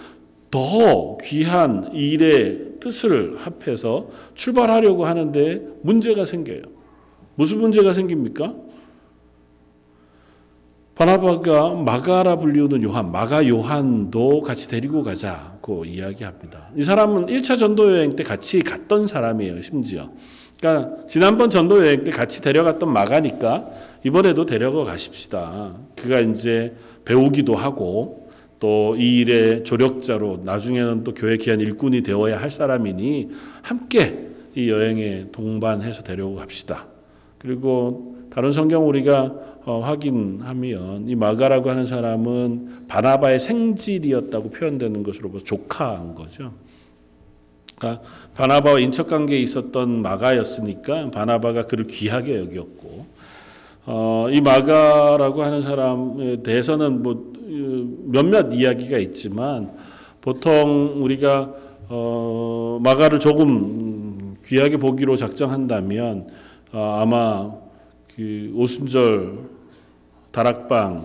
더 0.54 1.18
귀한 1.24 1.90
일의 1.94 2.74
뜻을 2.80 3.38
합해서 3.40 4.10
출발하려고 4.36 5.08
하는데 5.08 5.64
문제가 5.82 6.26
생겨요. 6.26 6.62
무슨 7.34 7.60
문제가 7.60 7.96
생깁니까? 7.96 8.54
바나바가 10.94 11.72
마가라 11.72 12.36
불리우는 12.36 12.84
요한, 12.84 13.12
마가 13.12 13.48
요한도 13.48 14.42
같이 14.42 14.70
데리고 14.70 15.02
가자고 15.02 15.86
이야기합니다. 15.86 16.70
이 16.76 16.84
사람은 16.84 17.26
1차 17.26 17.58
전도 17.58 17.92
여행 17.92 18.16
때 18.16 18.22
같이 18.22 18.62
갔던 18.62 19.08
사람이에요, 19.08 19.60
심지어. 19.64 20.12
그러니까 20.60 21.08
지난번 21.08 21.50
전도 21.50 21.80
여행 21.80 22.04
때 22.04 22.12
같이 22.12 22.44
데려갔던 22.44 22.94
마가니까 22.94 23.70
이번에도 24.04 24.46
데려가 24.46 24.84
가십시다. 24.84 25.78
그가 25.96 26.20
이제 26.20 26.76
배우기도 27.06 27.56
하고 27.56 28.23
또 28.64 28.96
이 28.98 29.18
일의 29.18 29.66
조력자로 29.66 30.42
나중에는 30.44 31.04
또 31.04 31.14
교회 31.14 31.36
귀한 31.36 31.60
일꾼이 31.60 32.02
되어야 32.02 32.40
할 32.40 32.50
사람이니 32.50 33.30
함께 33.62 34.30
이 34.56 34.70
여행에 34.70 35.32
동반해서 35.34 36.04
데려오고 36.04 36.38
갑시다. 36.38 36.86
그리고 37.40 38.16
다른 38.30 38.54
성경 38.54 38.88
우리가 38.88 39.34
어, 39.66 39.80
확인하면 39.80 41.10
이 41.10 41.16
마가라고 41.16 41.70
하는 41.70 41.86
사람은 41.86 42.88
바나바의 42.88 43.40
생질이었다고 43.42 44.52
표현되는 44.52 45.04
것으로 45.04 45.30
보 45.30 45.44
조카인 45.44 46.16
거죠. 46.16 46.54
그러니까 47.78 48.02
바나바와 48.36 48.80
인척 48.80 49.08
관계에 49.10 49.40
있었던 49.40 50.02
마가였으니까 50.02 51.12
바나바가 51.12 51.68
그를 51.68 51.86
귀하게 51.88 52.40
여겼고 52.40 53.06
어, 53.86 54.28
이 54.32 54.40
마가라고 54.40 55.44
하는 55.44 55.62
사람에 55.62 56.44
대해서는 56.44 57.04
뭐 57.04 57.34
몇몇 58.12 58.54
이야기가 58.54 58.98
있지만 58.98 59.72
보통 60.22 61.02
우리가 61.02 61.54
어, 61.90 62.80
마가를 62.82 63.20
조금 63.20 64.36
귀하게 64.46 64.78
보기로 64.78 65.18
작정한다면 65.18 66.28
어, 66.72 67.00
아마 67.02 67.52
그 68.16 68.52
오순절 68.56 69.38
다락방을 70.32 71.04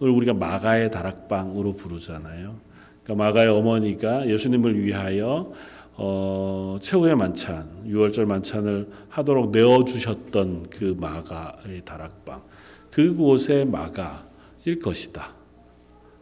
우리가 0.00 0.34
마가의 0.34 0.90
다락방으로 0.90 1.74
부르잖아요. 1.76 2.56
그러니까 3.02 3.24
마가의 3.24 3.48
어머니가 3.48 4.28
예수님을 4.28 4.82
위하여 4.82 5.52
어, 5.96 6.78
최후의 6.80 7.14
만찬, 7.16 7.84
6월절 7.88 8.24
만찬을 8.24 8.88
하도록 9.10 9.50
내어 9.50 9.84
주셨던 9.84 10.70
그 10.70 10.96
마가의 10.98 11.84
다락방, 11.84 12.42
그곳의 12.90 13.66
마가일 13.66 14.78
것이다. 14.82 15.39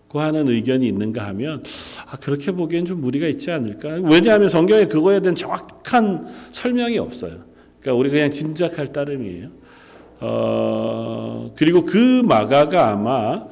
고 0.09 0.21
하는 0.21 0.49
의견이 0.49 0.87
있는가 0.89 1.27
하면 1.29 1.63
아, 2.07 2.17
그렇게 2.17 2.51
보기엔 2.53 2.87
좀 2.87 3.01
무리가 3.01 3.27
있지 3.27 3.51
않을까? 3.51 4.01
왜냐하면 4.05 4.49
성경에 4.49 4.87
그거에 4.87 5.21
대한 5.21 5.37
정확한 5.37 6.27
설명이 6.51 6.99
없어요. 6.99 7.45
그러니까 7.81 7.99
우리 8.01 8.11
그냥 8.11 8.31
짐작할 8.31 8.93
따름이에요. 8.93 9.49
어, 10.21 11.53
그리고 11.57 11.85
그 11.85 12.23
마가가 12.25 12.89
아마 12.91 13.47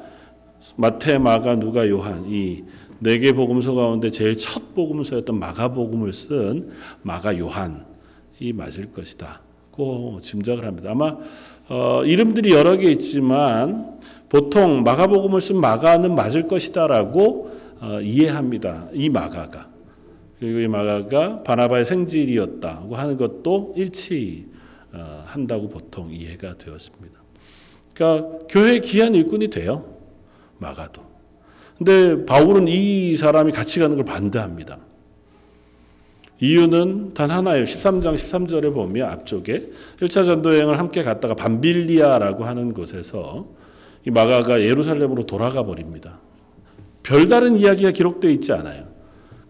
마태, 0.75 1.17
마가, 1.19 1.55
누가, 1.55 1.87
요한 1.89 2.25
이 2.27 2.63
네 2.99 3.19
개 3.19 3.31
복음서 3.31 3.75
가운데 3.75 4.09
제일 4.09 4.35
첫 4.39 4.73
복음서였던 4.73 5.37
마가 5.37 5.67
복음을 5.73 6.11
쓴 6.13 6.69
마가 7.03 7.37
요한이 7.37 8.53
맞을 8.55 8.91
것이다. 8.91 9.41
고 9.71 10.19
짐작을 10.23 10.65
합니다. 10.65 10.89
아마 10.91 11.15
어, 11.69 12.01
이름들이 12.03 12.51
여러 12.51 12.75
개 12.77 12.89
있지만 12.89 13.99
보통 14.29 14.83
마가복음을 14.83 15.39
쓴 15.41 15.59
마가는 15.59 16.13
맞을 16.13 16.47
것이다라고 16.47 17.51
어, 17.79 18.01
이해합니다. 18.01 18.89
이 18.93 19.09
마가가 19.09 19.69
그리고 20.39 20.59
이 20.59 20.67
마가가 20.67 21.43
바나바의 21.43 21.85
생질이었다고 21.85 22.95
하는 22.95 23.17
것도 23.17 23.73
일치한다고 23.75 25.69
보통 25.69 26.11
이해가 26.11 26.57
되었습니다. 26.57 27.19
그러니까 27.93 28.45
교회 28.49 28.79
귀한 28.79 29.15
일꾼이 29.15 29.49
돼요. 29.49 29.97
마가도. 30.59 31.01
근데 31.77 32.25
바울은 32.25 32.67
이 32.67 33.15
사람이 33.17 33.51
같이 33.51 33.79
가는 33.79 33.95
걸 33.95 34.05
반대합니다. 34.05 34.79
이유는 36.39 37.13
단 37.15 37.31
하나예요. 37.31 37.63
13장 37.63 38.15
13절에 38.15 38.73
보면 38.73 39.09
앞쪽에 39.09 39.69
1차 39.99 40.25
전도 40.25 40.55
여행을 40.55 40.77
함께 40.77 41.03
갔다가 41.03 41.33
밤빌리아라고 41.33 42.45
하는 42.45 42.73
곳에서 42.73 43.47
이 44.07 44.09
마가가 44.09 44.61
예루살렘으로 44.61 45.25
돌아가 45.25 45.63
버립니다. 45.63 46.19
별다른 47.03 47.57
이야기가 47.57 47.91
기록되어 47.91 48.31
있지 48.31 48.53
않아요. 48.53 48.85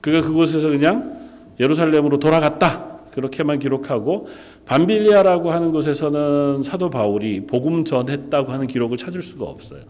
그가 0.01 0.23
그곳에서 0.23 0.69
그냥 0.69 1.15
예루살렘으로 1.59 2.17
돌아갔다. 2.17 3.01
그렇게만 3.11 3.59
기록하고 3.59 4.27
밤빌리아라고 4.65 5.51
하는 5.51 5.71
곳에서는 5.71 6.63
사도 6.63 6.89
바울이 6.89 7.45
복음 7.45 7.85
전했다고 7.85 8.51
하는 8.51 8.65
기록을 8.65 8.97
찾을 8.97 9.21
수가 9.21 9.45
없어요. 9.45 9.81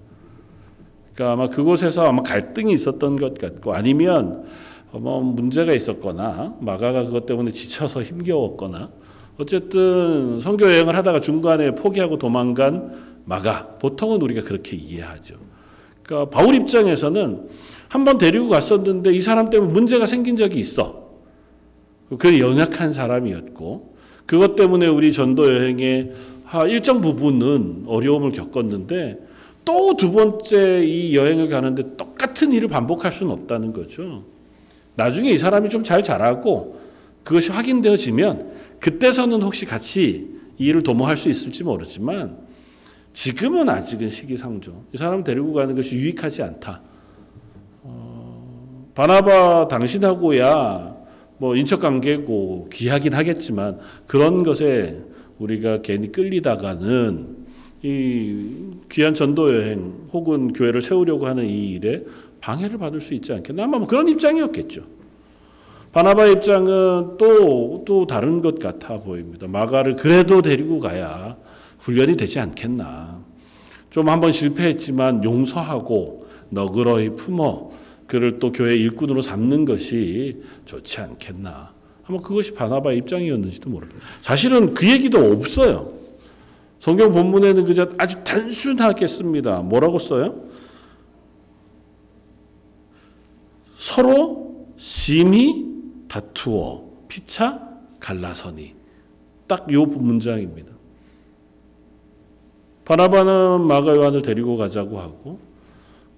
그러니까 1.13 1.31
아마 1.31 1.49
그곳에서 1.49 2.05
아마 2.05 2.21
갈등이 2.21 2.73
있었던 2.73 3.17
것 3.17 3.37
같고 3.37 3.73
아니면 3.73 4.43
뭐 4.91 5.21
문제가 5.21 5.71
있었거나 5.71 6.57
마가가 6.59 7.05
그것 7.05 7.25
때문에 7.25 7.53
지쳐서 7.53 8.03
힘겨웠거나 8.03 8.89
어쨌든 9.37 10.41
선교 10.41 10.65
여행을 10.65 10.97
하다가 10.97 11.21
중간에 11.21 11.73
포기하고 11.73 12.17
도망간 12.17 13.06
마가 13.27 13.77
보통은 13.79 14.21
우리가 14.21 14.41
그렇게 14.43 14.75
이해하죠. 14.77 15.35
그러니까 16.03 16.29
바울 16.29 16.55
입장에서는 16.55 17.49
한 17.89 18.03
번 18.05 18.17
데리고 18.17 18.49
갔었는데 18.49 19.13
이 19.13 19.21
사람 19.21 19.49
때문에 19.49 19.71
문제가 19.71 20.05
생긴 20.07 20.35
적이 20.35 20.59
있어. 20.59 21.07
그 22.17 22.39
연약한 22.39 22.91
사람이었고 22.93 23.95
그것 24.25 24.55
때문에 24.55 24.87
우리 24.87 25.11
전도 25.13 25.53
여행의 25.53 26.13
일정 26.69 27.01
부분은 27.01 27.83
어려움을 27.87 28.31
겪었는데 28.31 29.19
또 29.65 29.95
두 29.97 30.11
번째 30.11 30.83
이 30.85 31.15
여행을 31.15 31.49
가는데 31.49 31.97
똑같은 31.97 32.53
일을 32.53 32.69
반복할 32.69 33.11
수는 33.11 33.31
없다는 33.33 33.73
거죠. 33.73 34.23
나중에 34.95 35.29
이 35.31 35.37
사람이 35.37 35.69
좀 35.69 35.83
잘 35.83 36.01
자라고 36.03 36.79
그것이 37.23 37.51
확인되어지면 37.51 38.51
그때서는 38.79 39.41
혹시 39.41 39.65
같이 39.65 40.29
이 40.57 40.65
일을 40.65 40.83
도모할 40.83 41.17
수 41.17 41.29
있을지 41.29 41.63
모르지만 41.65 42.37
지금은 43.17 43.67
아직은 43.67 44.09
시기상조. 44.09 44.83
이 44.93 44.97
사람 44.97 45.23
데리고 45.23 45.51
가는 45.51 45.73
것이 45.75 45.95
유익하지 45.95 46.43
않다. 46.43 46.81
어, 47.81 48.91
바나바 48.93 49.67
당신하고야 49.69 50.95
뭐 51.39 51.55
인척 51.55 51.79
관계고 51.79 52.69
귀하긴 52.71 53.15
하겠지만 53.15 53.79
그런 54.05 54.43
것에 54.43 55.03
우리가 55.39 55.81
괜히 55.81 56.11
끌리다가는 56.11 57.37
이 57.81 58.49
귀한 58.91 59.15
전도 59.15 59.51
여행 59.55 59.95
혹은 60.13 60.53
교회를 60.53 60.83
세우려고 60.83 61.25
하는 61.25 61.43
이 61.43 61.71
일에 61.71 62.03
방해를 62.39 62.77
받을 62.77 63.01
수 63.01 63.15
있지 63.15 63.33
않겠나? 63.33 63.63
아마 63.63 63.79
뭐 63.79 63.87
그런 63.87 64.07
입장이었겠죠. 64.09 64.83
바나바의 65.91 66.33
입장은 66.33 67.17
또, 67.17 67.83
또 67.83 68.05
다른 68.05 68.43
것 68.43 68.59
같아 68.59 68.99
보입니다. 68.99 69.47
마가를 69.47 69.95
그래도 69.95 70.43
데리고 70.43 70.79
가야 70.79 71.35
훈련이 71.87 72.17
되지 72.17 72.39
않겠나. 72.39 73.23
좀 73.89 74.09
한번 74.09 74.33
실패했지만 74.33 75.23
용서하고 75.23 76.27
너그러이 76.49 77.15
품어 77.15 77.71
그를 78.07 78.39
또 78.39 78.51
교회 78.51 78.75
일꾼으로 78.75 79.21
삼는 79.21 79.63
것이 79.63 80.43
좋지 80.65 80.99
않겠나. 80.99 81.73
아마 82.03 82.21
그것이 82.21 82.53
바나바의 82.53 82.97
입장이었는지도 82.97 83.69
모릅니다. 83.69 84.01
사실은 84.19 84.73
그 84.73 84.89
얘기도 84.89 85.31
없어요. 85.31 85.93
성경 86.79 87.13
본문에는 87.13 87.63
그저 87.65 87.89
아주 87.97 88.21
단순하게 88.23 89.07
씁니다. 89.07 89.61
뭐라고 89.61 89.97
써요? 89.97 90.43
서로 93.77 94.67
심히 94.75 95.65
다투어 96.09 96.83
피차 97.07 97.65
갈라서니 97.99 98.75
딱 99.47 99.71
요 99.71 99.85
문장입니다. 99.85 100.76
바나바는 102.87 103.67
마가 103.67 103.97
요한을 103.97 104.21
데리고 104.21 104.55
가자고 104.55 104.99
하고 104.99 105.39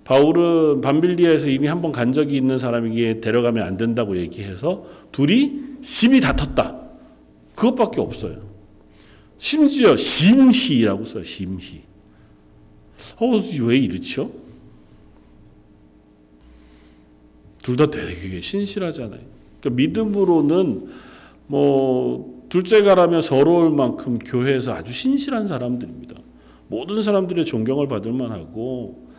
바울은 0.04 0.82
밤빌리아에서 0.82 1.48
이미 1.50 1.68
한 1.68 1.82
번 1.82 1.92
간 1.92 2.14
적이 2.14 2.38
있는 2.38 2.60
사람에게 2.60 3.22
데려가면 3.22 3.66
안 3.66 3.76
된다고 3.76 4.18
얘기해서 4.18 4.86
둘이 5.12 5.60
심히 5.82 6.22
다퉜다. 6.22 6.78
그것밖에 7.56 8.00
없어요. 8.02 8.38
심지어 9.40 9.98
심희라고 9.98 11.06
써요. 11.06 11.24
심희. 11.24 11.82
어, 13.18 13.42
왜 13.62 13.78
이렇죠? 13.78 14.30
둘 17.64 17.78
다 17.78 17.88
되게 17.90 18.42
신실하잖아요. 18.42 19.22
그러니까 19.60 19.70
믿음으로는 19.82 20.88
뭐 21.48 22.44
둘째가라면 22.50 23.22
서러울 23.24 23.72
만큼 23.72 24.20
교회에서 24.20 24.74
아주 24.74 24.92
신실한 24.94 25.48
사람들입니다. 25.48 26.16
모든 26.70 27.02
사람들의 27.02 27.46
존경을 27.46 27.88
받을 27.88 28.14
만하고 28.14 29.10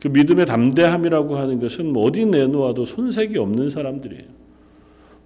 그 0.00 0.08
믿음의 0.08 0.46
담대함이라고 0.46 1.36
하는 1.36 1.60
것은 1.60 1.92
뭐 1.92 2.04
어디 2.06 2.24
내놓아도 2.24 2.86
손색이 2.86 3.36
없는 3.36 3.68
사람들이에요. 3.68 4.40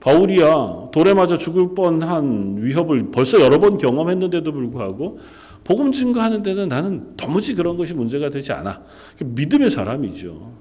바울이야 0.01 0.89
돌에 0.93 1.15
맞아 1.15 1.39
죽을 1.39 1.75
뻔한 1.75 2.57
위협을 2.59 3.11
벌써 3.11 3.41
여러 3.41 3.59
번 3.59 3.79
경험했는데도 3.79 4.53
불구하고 4.53 5.19
복음 5.63 5.93
증거하는 5.93 6.43
데는 6.43 6.69
나는 6.69 7.17
도무지 7.17 7.55
그런 7.55 7.77
것이 7.77 7.95
문제가 7.95 8.29
되지 8.29 8.53
않아. 8.53 8.83
믿음의 9.25 9.71
사람이죠. 9.71 10.53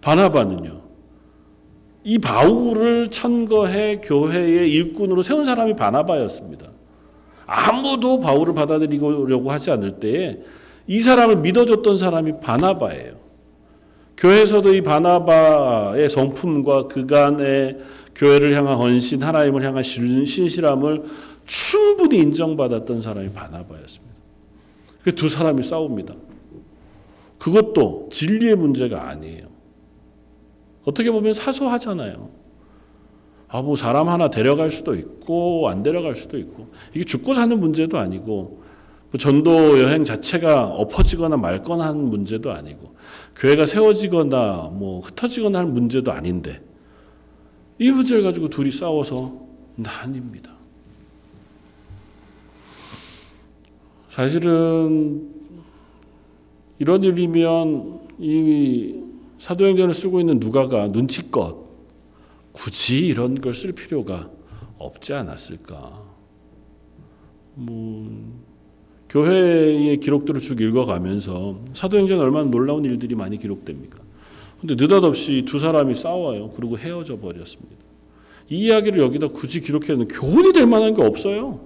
바나바는요. 0.00 0.82
이 2.04 2.18
바울을 2.18 3.10
천거해 3.10 4.00
교회의 4.02 4.72
일꾼으로 4.72 5.22
세운 5.22 5.44
사람이 5.44 5.74
바나바였습니다. 5.74 6.77
아무도 7.50 8.20
바울을 8.20 8.52
받아들이려고 8.52 9.50
하지 9.50 9.70
않을 9.70 9.92
때에 9.92 10.38
이 10.86 11.00
사람을 11.00 11.36
믿어줬던 11.38 11.96
사람이 11.96 12.40
바나바예요. 12.40 13.14
교회에서도 14.18 14.74
이 14.74 14.82
바나바의 14.82 16.10
성품과 16.10 16.88
그간의 16.88 17.78
교회를 18.14 18.54
향한 18.54 18.76
헌신, 18.76 19.22
하나님을 19.22 19.64
향한 19.64 19.82
신- 19.82 20.26
신실함을 20.26 21.04
충분히 21.46 22.18
인정받았던 22.18 23.00
사람이 23.00 23.32
바나바였습니다. 23.32 24.14
그 25.04 25.14
두 25.14 25.28
사람이 25.28 25.62
싸웁니다. 25.62 26.14
그것도 27.38 28.08
진리의 28.12 28.56
문제가 28.56 29.08
아니에요. 29.08 29.46
어떻게 30.84 31.10
보면 31.10 31.32
사소하잖아요. 31.32 32.28
아, 33.48 33.62
뭐 33.62 33.76
사람 33.76 34.08
하나 34.08 34.28
데려갈 34.28 34.70
수도 34.70 34.94
있고 34.94 35.68
안 35.68 35.82
데려갈 35.82 36.14
수도 36.14 36.38
있고 36.38 36.68
이게 36.94 37.04
죽고 37.04 37.32
사는 37.32 37.58
문제도 37.58 37.96
아니고 37.98 38.62
뭐 39.10 39.18
전도 39.18 39.80
여행 39.80 40.04
자체가 40.04 40.66
엎어지거나 40.66 41.38
말거나 41.38 41.86
하는 41.86 42.04
문제도 42.04 42.52
아니고 42.52 42.94
교회가 43.36 43.64
세워지거나 43.64 44.70
뭐 44.74 45.00
흩어지거나 45.00 45.60
하는 45.60 45.72
문제도 45.72 46.12
아닌데 46.12 46.60
이 47.78 47.90
문제를 47.90 48.22
가지고 48.22 48.48
둘이 48.48 48.70
싸워서 48.70 49.32
난입니다. 49.76 50.52
사실은 54.10 55.32
이런 56.80 57.04
일이면 57.04 58.00
이 58.18 58.96
사도행전을 59.38 59.94
쓰고 59.94 60.20
있는 60.20 60.38
누가가 60.40 60.88
눈치껏 60.88 61.67
굳이 62.58 63.06
이런 63.06 63.40
걸 63.40 63.54
쓸 63.54 63.72
필요가 63.72 64.28
없지 64.78 65.14
않았을까. 65.14 66.02
뭐 67.54 68.42
교회의 69.08 69.98
기록들을 69.98 70.40
쭉 70.40 70.60
읽어가면서 70.60 71.60
사도행전 71.72 72.18
얼마나 72.18 72.50
놀라운 72.50 72.84
일들이 72.84 73.14
많이 73.14 73.38
기록됩니까? 73.38 73.98
근데 74.60 74.74
느닷없이 74.74 75.44
두 75.46 75.60
사람이 75.60 75.94
싸워요. 75.94 76.50
그리고 76.50 76.76
헤어져 76.76 77.18
버렸습니다. 77.20 77.76
이 78.50 78.66
이야기를 78.66 79.00
여기다 79.02 79.28
굳이 79.28 79.60
기록해는 79.60 80.08
교훈이 80.08 80.52
될 80.52 80.66
만한 80.66 80.94
게 80.94 81.02
없어요. 81.02 81.60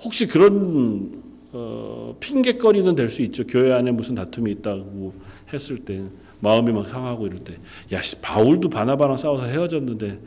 혹시 0.00 0.26
그런 0.26 1.21
어, 1.52 2.16
핑계거리는 2.18 2.94
될 2.94 3.08
수 3.08 3.22
있죠. 3.22 3.46
교회 3.46 3.72
안에 3.72 3.90
무슨 3.90 4.14
다툼이 4.14 4.50
있다고 4.52 5.14
했을 5.52 5.76
때 5.78 6.02
마음이 6.40 6.72
막 6.72 6.88
상하고 6.88 7.26
이럴 7.26 7.38
때, 7.40 7.54
야 7.92 8.02
씨, 8.02 8.20
바울도 8.20 8.68
바나바랑 8.70 9.16
싸워서 9.16 9.44
헤어졌는데 9.44 10.18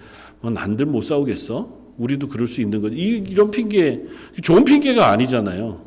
뭐 0.41 0.51
난들 0.51 0.85
못 0.85 1.01
싸우겠어? 1.01 1.85
우리도 1.97 2.27
그럴 2.27 2.47
수 2.47 2.61
있는 2.61 2.81
거지. 2.81 2.95
이, 2.97 3.23
이런 3.29 3.51
핑계 3.51 4.03
좋은 4.43 4.63
핑계가 4.63 5.09
아니잖아요. 5.11 5.83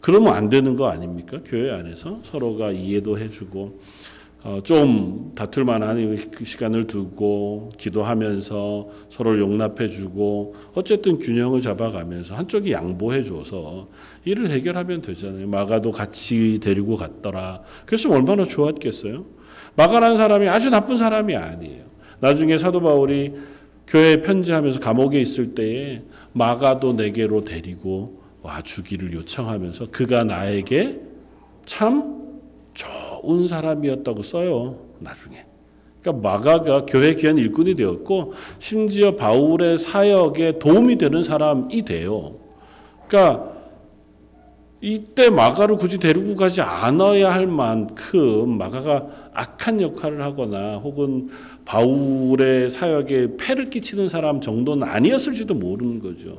그러면 0.00 0.34
안 0.34 0.48
되는 0.48 0.76
거 0.76 0.88
아닙니까? 0.88 1.40
교회 1.44 1.70
안에서 1.70 2.20
서로가 2.22 2.70
이해도 2.72 3.18
해주고 3.18 3.78
어, 4.42 4.60
좀 4.64 5.32
다툴 5.34 5.64
만한 5.64 6.16
그 6.30 6.44
시간을 6.44 6.86
두고 6.86 7.70
기도하면서 7.76 8.88
서로를 9.10 9.40
용납해 9.40 9.88
주고 9.88 10.54
어쨌든 10.72 11.18
균형을 11.18 11.60
잡아가면서 11.60 12.34
한쪽이 12.34 12.72
양보해 12.72 13.22
줘서 13.22 13.88
일을 14.24 14.48
해결하면 14.48 15.02
되잖아요. 15.02 15.46
마가도 15.46 15.92
같이 15.92 16.58
데리고 16.62 16.96
갔더라. 16.96 17.60
그래서 17.84 18.10
얼마나 18.10 18.46
좋았겠어요. 18.46 19.26
마가라는 19.76 20.16
사람이 20.16 20.48
아주 20.48 20.70
나쁜 20.70 20.96
사람이 20.96 21.36
아니에요. 21.36 21.84
나중에 22.20 22.56
사도 22.56 22.80
바울이 22.80 23.34
교회에 23.86 24.22
편지하면서 24.22 24.80
감옥에 24.80 25.20
있을 25.20 25.54
때에 25.54 26.02
마가도 26.32 26.94
내게로 26.94 27.44
데리고 27.44 28.22
와 28.42 28.62
주기를 28.62 29.12
요청하면서 29.12 29.90
그가 29.90 30.24
나에게 30.24 31.00
참 31.66 32.19
좋은 32.80 33.46
사람이었다고 33.46 34.22
써요. 34.22 34.78
나중에. 34.98 35.44
그러니까 36.00 36.28
마가가 36.30 36.86
교회 36.86 37.14
귀한 37.14 37.36
일꾼이 37.36 37.74
되었고 37.74 38.32
심지어 38.58 39.16
바울의 39.16 39.78
사역에 39.78 40.58
도움이 40.58 40.96
되는 40.96 41.22
사람이 41.22 41.82
돼요. 41.82 42.36
그러니까 43.06 43.50
이때 44.80 45.28
마가를 45.28 45.76
굳이 45.76 45.98
데리고 45.98 46.36
가지 46.36 46.62
않아야 46.62 47.34
할 47.34 47.46
만큼 47.46 48.56
마가가 48.56 49.30
악한 49.34 49.82
역할을 49.82 50.22
하거나 50.22 50.76
혹은 50.76 51.28
바울의 51.66 52.70
사역에 52.70 53.36
폐를 53.36 53.68
끼치는 53.68 54.08
사람 54.08 54.40
정도는 54.40 54.88
아니었을지도 54.88 55.52
모르는 55.52 56.00
거죠. 56.00 56.38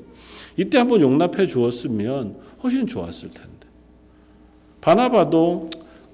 이때 0.57 0.79
한번 0.79 1.01
용납해 1.01 1.45
주었으면 1.45 2.37
훨씬 2.63 2.87
좋았을 2.87 3.29
텐데. 3.29 3.67
바나바도 4.81 5.69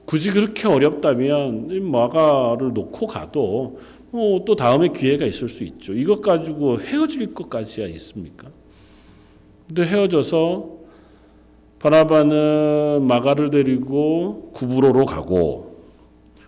굳이 0.08 0.32
그렇게 0.32 0.68
어렵다면 0.68 1.68
이 1.70 1.80
마가를 1.82 2.74
놓고 2.74 3.06
가도 3.08 3.80
뭐 4.12 4.46
또 4.46 4.56
다음에 4.56 4.88
기회가 4.88 5.26
있을 5.26 5.50
수 5.50 5.64
있죠. 5.64 5.94
이것 5.94 6.22
가지고 6.22 6.80
헤어질 6.80 7.34
것까지야 7.34 7.88
있습니까? 7.88 8.48
근데 9.68 9.86
헤어져서 9.86 10.78
바나바는 11.80 13.06
마가를 13.06 13.52
데리고 13.52 14.52
구브로로 14.54 15.06
가고 15.06 15.84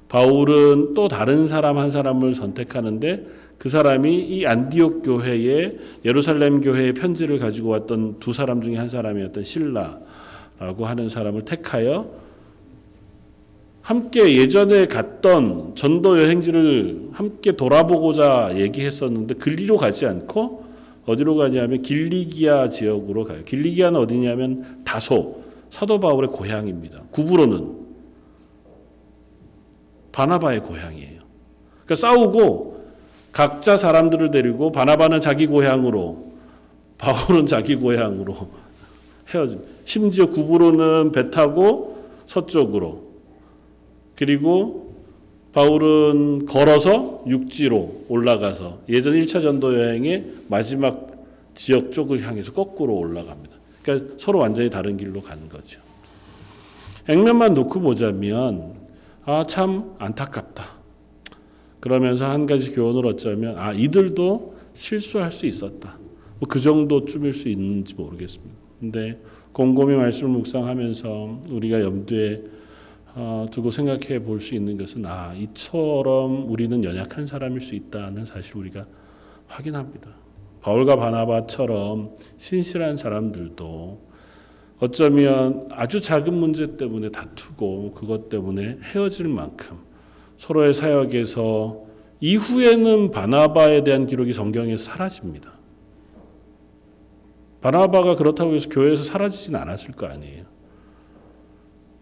바울은 0.08 0.94
또 0.96 1.08
다른 1.08 1.46
사람 1.46 1.78
한 1.78 1.92
사람을 1.92 2.34
선택하는데 2.34 3.28
그 3.58 3.70
사람이 3.70 4.16
이 4.16 4.46
안디옥 4.46 5.04
교회에 5.04 5.76
예루살렘 6.06 6.62
교회의 6.62 6.94
편지를 6.94 7.38
가지고 7.38 7.70
왔던 7.70 8.20
두 8.20 8.32
사람 8.32 8.62
중에 8.62 8.78
한 8.78 8.90
사람이었던 8.90 9.44
신라라고 9.44 10.86
하는 10.86 11.10
사람을 11.10 11.44
택하여 11.44 12.10
함께 13.82 14.38
예전에 14.38 14.88
갔던 14.88 15.76
전도 15.76 16.20
여행지를 16.20 17.10
함께 17.12 17.54
돌아보고자 17.54 18.52
얘기했었는데 18.56 19.36
글리로 19.36 19.78
가지 19.78 20.06
않고 20.06 20.66
어디로 21.06 21.36
가냐면 21.36 21.82
길리기아 21.82 22.70
지역으로 22.70 23.24
가요. 23.24 23.44
길리기아는 23.44 24.00
어디냐면 24.00 24.84
다소 24.84 25.44
사도 25.70 26.00
바울의 26.00 26.32
고향입니다. 26.32 27.04
구브로는 27.12 27.80
바나바의 30.12 30.62
고향이에요. 30.62 31.20
그러니까 31.86 31.96
싸우고 31.96 32.80
각자 33.32 33.78
사람들을 33.78 34.32
데리고 34.32 34.72
바나바는 34.72 35.22
자기 35.22 35.48
고향으로 35.48 36.34
바울은 36.98 37.46
자기 37.46 37.76
고향으로 37.76 38.36
헤어집. 39.34 39.60
심지어 39.86 40.28
구브로는 40.28 41.12
배 41.12 41.32
타고 41.32 42.04
서쪽으로 42.26 43.09
그리고 44.20 44.96
바울은 45.54 46.46
걸어서 46.46 47.24
육지로 47.26 48.04
올라가서 48.10 48.82
예전 48.90 49.14
1차 49.14 49.42
전도 49.42 49.80
여행의 49.80 50.26
마지막 50.50 51.10
지역 51.56 51.94
쪽을 51.94 52.28
향해서 52.28 52.52
거꾸로 52.52 52.98
올라갑니다. 52.98 53.56
그러니까 53.82 54.16
서로 54.18 54.40
완전히 54.40 54.70
다른 54.70 54.98
길로 54.98 55.22
간 55.22 55.48
거죠. 55.48 55.80
액면만 57.08 57.54
놓고 57.54 57.80
보자면 57.80 58.74
아 59.24 59.46
참 59.48 59.96
안타깝다. 60.00 60.66
그러면서 61.80 62.30
한 62.30 62.46
가지 62.46 62.72
교훈을 62.72 63.06
얻자면 63.08 63.58
아 63.58 63.72
이들도 63.72 64.56
실수할 64.74 65.32
수 65.32 65.46
있었다. 65.46 65.98
뭐 66.40 66.50
그 66.50 66.60
정도쯤일 66.60 67.34
수 67.34 67.48
있는지 67.48 67.96
모르겠습니다. 67.96 68.54
근데 68.82 69.18
곰곰이 69.54 69.96
말씀을 69.96 70.32
묵상하면서 70.32 71.44
우리가 71.50 71.82
염두에 71.82 72.36
어, 72.36 72.59
두고 73.52 73.72
생각해 73.72 74.20
볼 74.20 74.40
수 74.40 74.56
있는 74.56 74.78
것은 74.78 75.06
아 75.06 75.34
이처럼 75.36 76.50
우리는 76.50 76.84
연약한 76.84 77.26
사람일 77.26 77.62
수 77.62 77.76
있다는 77.76 78.26
사실 78.26 78.58
우리가 78.58 78.86
확인합니다. 79.48 80.12
바울과 80.62 80.96
바나바처럼 80.98 82.16
신실한 82.38 82.98
사람들도 82.98 84.10
어쩌면 84.80 85.68
아주 85.72 86.00
작은 86.00 86.34
문제 86.34 86.78
때문에 86.78 87.10
다투고 87.10 87.94
그것 87.94 88.30
때문에 88.30 88.78
헤어질 88.82 89.28
만큼 89.28 89.78
서로의 90.38 90.74
사역에서 90.74 91.84
이후에는 92.22 93.12
바나바에 93.12 93.84
대한 93.84 94.08
기록이 94.08 94.34
성경에서 94.34 94.92
사라집니다. 94.92 95.54
바나바가 97.62 98.16
그렇다고 98.16 98.56
해서 98.56 98.70
교회에서 98.70 99.04
사라지진 99.04 99.56
않았을 99.56 99.94
거 99.94 100.06
아니에요. 100.06 100.46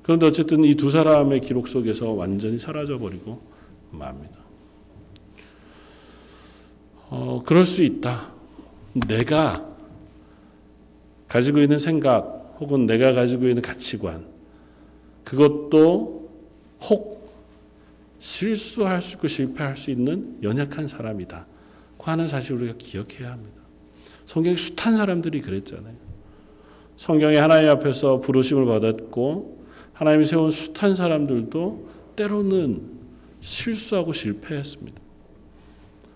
그런데 0.08 0.26
어쨌든 0.26 0.64
이 0.64 0.74
두 0.76 0.90
사람의 0.90 1.42
기록 1.42 1.68
속에서 1.68 2.14
완전히 2.14 2.58
사라져 2.58 2.98
버리고 2.98 3.42
맙니다. 3.92 4.38
어, 7.10 7.44
그럴 7.46 7.66
수 7.66 7.84
있다. 7.84 8.32
내가 8.94 9.68
가지고 11.28 11.60
있는 11.60 11.78
생각 11.78 12.56
혹은 12.58 12.86
내가 12.86 13.12
가지고 13.12 13.50
있는 13.50 13.62
가치관 13.62 14.26
그것도 15.26 16.30
혹 16.90 17.30
실수할 18.18 19.02
수 19.02 19.16
있고 19.16 19.28
실패할 19.28 19.76
수 19.76 19.92
있는 19.92 20.38
연약한 20.42 20.88
사람이다. 20.88 21.46
그 21.98 22.04
하는 22.06 22.30
사실 22.30 22.54
우리가 22.54 22.76
기억해야 22.78 23.34
합니다. 23.34 23.58
성경에 24.26 24.56
숱한 24.56 24.96
사람들이 24.96 25.42
그랬잖아요. 25.42 25.96
성경에 26.96 27.36
하나님 27.36 27.70
앞에서 27.72 28.22
부르심을 28.22 28.66
받았고 28.66 29.57
하나님이 29.98 30.26
세운 30.26 30.52
숱한 30.52 30.94
사람들도 30.94 31.88
때로는 32.16 32.84
실수하고 33.40 34.14
실패했습니다. 34.14 35.02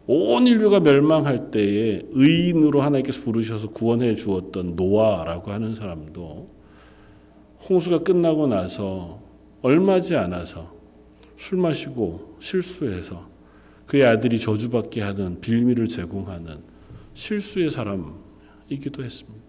온 0.06 0.46
인류가 0.46 0.80
멸망할 0.80 1.50
때에 1.50 2.04
의인으로 2.12 2.84
하나님께서 2.84 3.22
부르셔서 3.22 3.70
구원해 3.70 4.14
주었던 4.16 4.76
노아라고 4.76 5.50
하는 5.50 5.74
사람도 5.74 6.48
홍수가 7.68 8.04
끝나고 8.04 8.46
나서 8.48 9.20
얼마지 9.64 10.16
않아서 10.16 10.76
술 11.36 11.58
마시고 11.58 12.38
실수해서 12.40 13.30
그의 13.88 14.06
아들이 14.06 14.40
저주받게 14.40 15.02
하는 15.02 15.42
빌미를 15.42 15.88
제공하는 15.88 16.58
실수의 17.16 17.72
사람이기도 17.72 19.04
했습니다. 19.04 19.42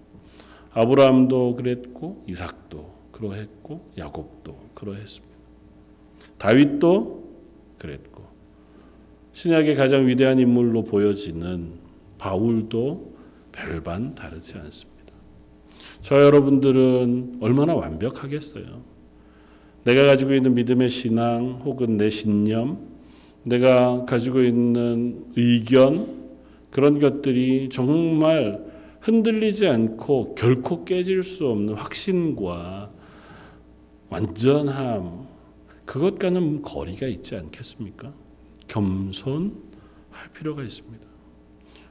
아브라함도 0.73 1.55
그랬고 1.57 2.25
이삭도 2.27 2.91
그러했고 3.22 3.92
야곱도 3.96 4.56
그러했습니다. 4.74 5.32
다윗도 6.38 7.22
그랬고 7.78 8.24
신약의 9.32 9.76
가장 9.76 10.08
위대한 10.08 10.40
인물로 10.40 10.82
보여지는 10.85 11.74
바울도 12.18 13.12
별반 13.52 14.14
다르지 14.14 14.56
않습니다. 14.58 15.12
저 16.02 16.20
여러분들은 16.20 17.38
얼마나 17.40 17.74
완벽하겠어요. 17.74 18.82
내가 19.85 20.04
가지고 20.04 20.35
있는 20.35 20.54
믿음의 20.54 20.90
신앙 20.90 21.61
혹은 21.64 21.96
내 21.96 22.11
신념, 22.11 22.88
내가 23.44 24.04
가지고 24.04 24.42
있는 24.42 25.26
의견, 25.37 26.22
그런 26.70 26.98
것들이 26.98 27.68
정말 27.68 28.64
흔들리지 29.00 29.66
않고 29.66 30.35
결코 30.35 30.85
깨질 30.85 31.22
수 31.22 31.46
없는 31.48 31.74
확신과 31.74 32.90
완전함, 34.12 35.27
그것과는 35.87 36.61
거리가 36.62 37.07
있지 37.07 37.35
않겠습니까? 37.35 38.12
겸손할 38.68 39.53
필요가 40.35 40.62
있습니다. 40.62 41.07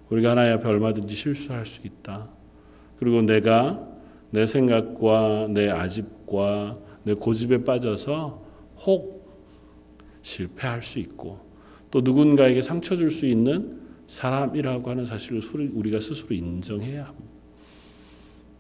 우리가 0.10 0.32
하나님 0.32 0.54
앞에 0.54 0.68
얼마든지 0.68 1.16
실수할 1.16 1.66
수 1.66 1.82
있다. 1.84 2.30
그리고 2.98 3.22
내가 3.24 3.88
내 4.30 4.46
생각과 4.46 5.48
내 5.50 5.70
아집과 5.70 6.78
내 7.04 7.14
고집에 7.16 7.64
빠져서 7.64 8.46
혹 8.86 9.28
실패할 10.22 10.84
수 10.84 11.00
있고 11.00 11.40
또 11.90 12.02
누군가에게 12.02 12.62
상처 12.62 12.96
줄 12.96 13.10
수 13.10 13.26
있는 13.26 13.82
사람이라고 14.06 14.90
하는 14.90 15.06
사실을 15.06 15.42
우리가 15.74 16.00
스스로 16.00 16.36
인정해야 16.36 17.06
합니다. 17.06 17.32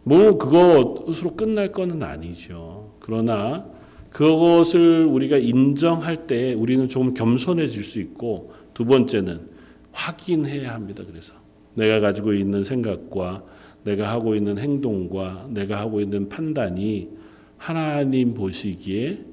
뭐 0.03 0.37
그것으로 0.37 1.35
끝날 1.35 1.71
것은 1.71 2.01
아니죠. 2.01 2.90
그러나 3.01 3.65
그것을 4.11 5.05
우리가 5.05 5.37
인정할 5.37 6.27
때 6.27 6.53
우리는 6.53 6.87
조금 6.87 7.13
겸손해질 7.13 7.83
수 7.83 7.99
있고 7.99 8.53
두 8.73 8.85
번째는 8.85 9.49
확인해야 9.91 10.73
합니다. 10.73 11.03
그래서 11.05 11.33
내가 11.73 11.99
가지고 11.99 12.33
있는 12.33 12.63
생각과 12.63 13.43
내가 13.83 14.09
하고 14.09 14.35
있는 14.35 14.57
행동과 14.57 15.47
내가 15.49 15.79
하고 15.79 16.01
있는 16.01 16.29
판단이 16.29 17.09
하나님 17.57 18.33
보시기에 18.33 19.25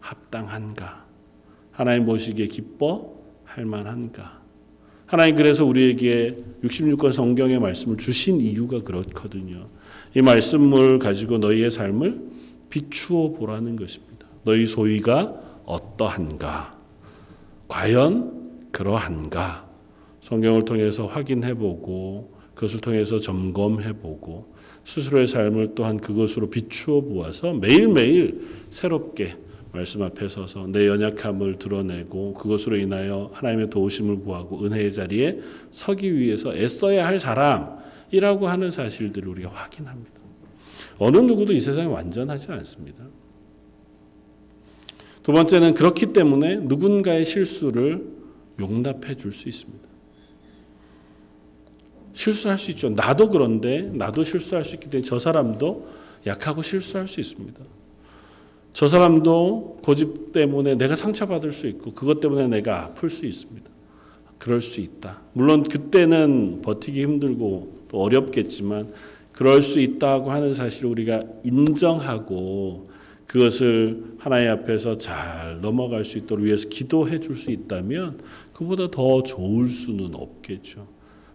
합당한가? 0.00 1.04
하나님 1.70 2.06
보시기에 2.06 2.46
기뻐할 2.46 3.64
만한가? 3.64 4.42
하나님 5.06 5.36
그래서 5.36 5.64
우리에게 5.64 6.36
66권 6.62 7.12
성경의 7.12 7.60
말씀을 7.60 7.96
주신 7.96 8.40
이유가 8.40 8.82
그렇거든요. 8.82 9.68
이 10.14 10.22
말씀을 10.22 10.98
가지고 10.98 11.38
너희의 11.38 11.70
삶을 11.70 12.20
비추어 12.70 13.30
보라는 13.30 13.76
것입니다. 13.76 14.26
너희 14.44 14.66
소위가 14.66 15.62
어떠한가? 15.64 16.78
과연 17.68 18.70
그러한가? 18.72 19.68
성경을 20.20 20.64
통해서 20.64 21.06
확인해 21.06 21.54
보고 21.54 22.34
그것을 22.54 22.80
통해서 22.80 23.18
점검해 23.18 23.94
보고 23.94 24.54
스스로의 24.84 25.26
삶을 25.26 25.74
또한 25.74 25.98
그것으로 25.98 26.50
비추어 26.50 27.00
보아서 27.00 27.52
매일매일 27.52 28.46
새롭게 28.70 29.36
말씀 29.72 30.02
앞에 30.02 30.28
서서 30.28 30.68
내 30.68 30.86
연약함을 30.86 31.56
드러내고 31.56 32.34
그것으로 32.34 32.76
인하여 32.76 33.30
하나님의 33.34 33.70
도우심을 33.70 34.20
구하고 34.20 34.64
은혜의 34.64 34.92
자리에 34.92 35.40
서기 35.72 36.16
위해서 36.16 36.54
애써야 36.54 37.06
할 37.06 37.18
사람이라고 37.18 38.46
하는 38.46 38.70
사실들을 38.70 39.28
우리가 39.28 39.50
확인합니다. 39.50 40.23
어느 40.98 41.16
누구도 41.18 41.52
이 41.52 41.60
세상에 41.60 41.86
완전하지 41.86 42.52
않습니다. 42.52 43.04
두 45.22 45.32
번째는 45.32 45.74
그렇기 45.74 46.12
때문에 46.12 46.56
누군가의 46.56 47.24
실수를 47.24 48.06
용납해 48.60 49.16
줄 49.16 49.32
수 49.32 49.48
있습니다. 49.48 49.88
실수할 52.12 52.58
수 52.58 52.70
있죠. 52.70 52.90
나도 52.90 53.28
그런데 53.30 53.90
나도 53.92 54.22
실수할 54.22 54.64
수 54.64 54.74
있기 54.74 54.88
때문에 54.88 55.04
저 55.04 55.18
사람도 55.18 55.88
약하고 56.26 56.62
실수할 56.62 57.08
수 57.08 57.20
있습니다. 57.20 57.60
저 58.72 58.88
사람도 58.88 59.78
고집 59.82 60.32
때문에 60.32 60.76
내가 60.76 60.96
상처받을 60.96 61.52
수 61.52 61.66
있고 61.66 61.92
그것 61.92 62.20
때문에 62.20 62.48
내가 62.48 62.84
아플 62.84 63.10
수 63.10 63.26
있습니다. 63.26 63.70
그럴 64.38 64.62
수 64.62 64.80
있다. 64.80 65.22
물론 65.32 65.62
그때는 65.62 66.60
버티기 66.62 67.02
힘들고 67.02 67.86
또 67.88 68.00
어렵겠지만 68.00 68.92
그럴 69.34 69.62
수 69.62 69.80
있다고 69.80 70.30
하는 70.30 70.54
사실을 70.54 70.90
우리가 70.90 71.24
인정하고 71.44 72.88
그것을 73.26 74.16
하나님 74.18 74.50
앞에서 74.50 74.96
잘 74.96 75.60
넘어갈 75.60 76.04
수 76.04 76.18
있도록 76.18 76.44
위해서 76.44 76.68
기도해 76.68 77.18
줄 77.20 77.34
수 77.34 77.50
있다면 77.50 78.20
그보다 78.52 78.90
더 78.90 79.22
좋을 79.22 79.68
수는 79.68 80.14
없겠죠. 80.14 80.86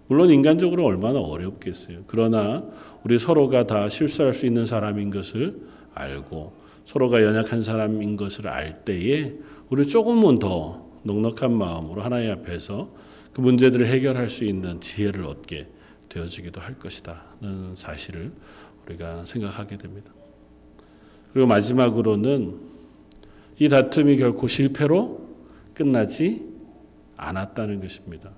물론 0.08 0.30
인간적으로 0.32 0.86
얼마나 0.86 1.20
어렵겠어요. 1.20 2.00
그러나 2.08 2.64
우리 3.04 3.20
서로가 3.20 3.68
다 3.68 3.90
실수할 3.90 4.34
수 4.34 4.46
있는 4.46 4.66
사람인 4.66 5.12
것을 5.12 5.60
알고 5.94 6.54
서로가 6.86 7.22
연약한 7.22 7.62
사람인 7.62 8.16
것을 8.16 8.48
알 8.48 8.86
때에 8.86 9.34
우리 9.70 9.86
조금은 9.86 10.40
더 10.40 10.90
넉넉한 11.04 11.52
마음으로 11.54 12.02
하나님 12.02 12.32
앞에서 12.32 12.90
그 13.34 13.42
문제들을 13.42 13.86
해결할 13.86 14.30
수 14.30 14.46
있는 14.46 14.80
지혜를 14.80 15.26
얻게 15.26 15.68
되어지기도 16.10 16.60
할 16.60 16.78
것이다는 16.78 17.76
사실을 17.76 18.32
우리가 18.86 19.26
생각하게 19.26 19.78
됩니다. 19.78 20.12
그리고 21.32 21.48
마지막으로는 21.48 22.58
이 23.60 23.70
다툼이 23.70 24.18
결코 24.18 24.48
실패로 24.48 25.28
끝나지 25.74 26.46
않았다는 27.18 27.82
것입니다. 27.82 28.32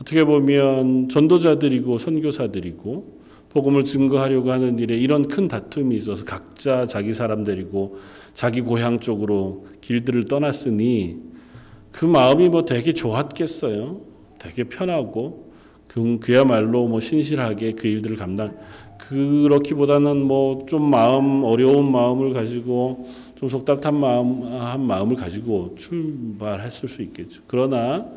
어떻게 0.00 0.24
보면 0.24 1.08
전도자들이고 1.08 1.98
선교사들이고 1.98 3.24
복음을 3.50 3.84
증거하려고 3.84 4.50
하는 4.50 4.78
일에 4.80 4.96
이런 4.96 5.28
큰 5.28 5.46
다툼이 5.46 5.94
있어서 5.96 6.24
각자 6.24 6.86
자기 6.86 7.14
사람들이고 7.14 7.98
자기 8.32 8.60
고향 8.60 8.98
쪽으로 8.98 9.66
길들을 9.80 10.24
떠났으니 10.24 11.18
그 11.92 12.04
마음이 12.04 12.48
뭐 12.48 12.64
되게 12.64 12.92
좋았겠어요. 12.92 14.00
되게 14.40 14.64
편하고 14.64 15.53
그, 15.94 16.18
그야말로 16.18 16.88
뭐 16.88 16.98
신실하게 16.98 17.74
그 17.74 17.86
일들을 17.86 18.16
감당 18.16 18.56
그렇기보다는 18.98 20.16
뭐 20.22 20.66
좀 20.66 20.90
마음 20.90 21.44
어려운 21.44 21.92
마음을 21.92 22.32
가지고 22.32 23.06
좀 23.36 23.48
속답한 23.48 23.94
마음 23.94 24.42
한 24.42 24.80
마음을 24.80 25.14
가지고 25.14 25.76
출발했을 25.78 26.88
수 26.88 27.00
있겠죠. 27.02 27.42
그러나 27.46 28.08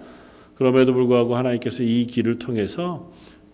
그럼에도 0.56 0.92
불구하고 0.94 1.36
하나님께서 1.36 1.84
이 1.84 2.08
길을 2.08 2.40
통해서 2.40 3.12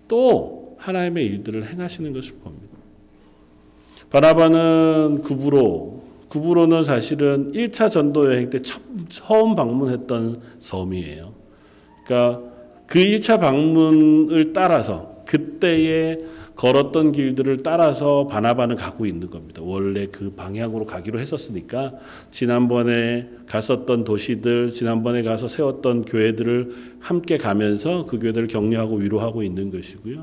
또 0.08 0.78
하나님의 0.78 1.26
일들을 1.26 1.70
행하시는 1.70 2.14
것을 2.14 2.36
봅니다. 2.38 2.78
바나바는 4.10 5.22
구부로, 5.24 6.04
구부로는 6.30 6.84
사실은 6.84 7.52
1차 7.52 7.90
전도 7.90 8.28
여행 8.32 8.50
때 8.50 8.62
처음 9.10 9.56
방문했던 9.56 10.40
섬이에요. 10.60 11.34
그러니까 12.06 12.53
그 12.94 13.00
1차 13.00 13.40
방문을 13.40 14.54
따라서 14.54 15.24
그때의 15.26 16.26
걸었던 16.54 17.12
길들을 17.12 17.64
따라서 17.64 18.28
바나바는 18.28 18.76
가고 18.76 19.08
있는 19.08 19.32
겁니다. 19.32 19.64
원래 19.66 20.06
그 20.12 20.34
방향으로 20.36 20.86
가기로 20.86 21.20
했었으니까 21.20 21.94
지난번에 22.30 23.30
갔었던 23.48 24.04
도시들, 24.04 24.70
지난번에 24.70 25.24
가서 25.24 25.48
세웠던 25.48 26.06
교회들을 26.06 26.76
함께 27.00 27.40
가면서 27.40 28.06
그 28.06 28.20
교회들을 28.20 28.48
격려하고 28.48 28.98
위로하고 28.98 29.42
있는 29.42 29.72
것이고요. 29.72 30.22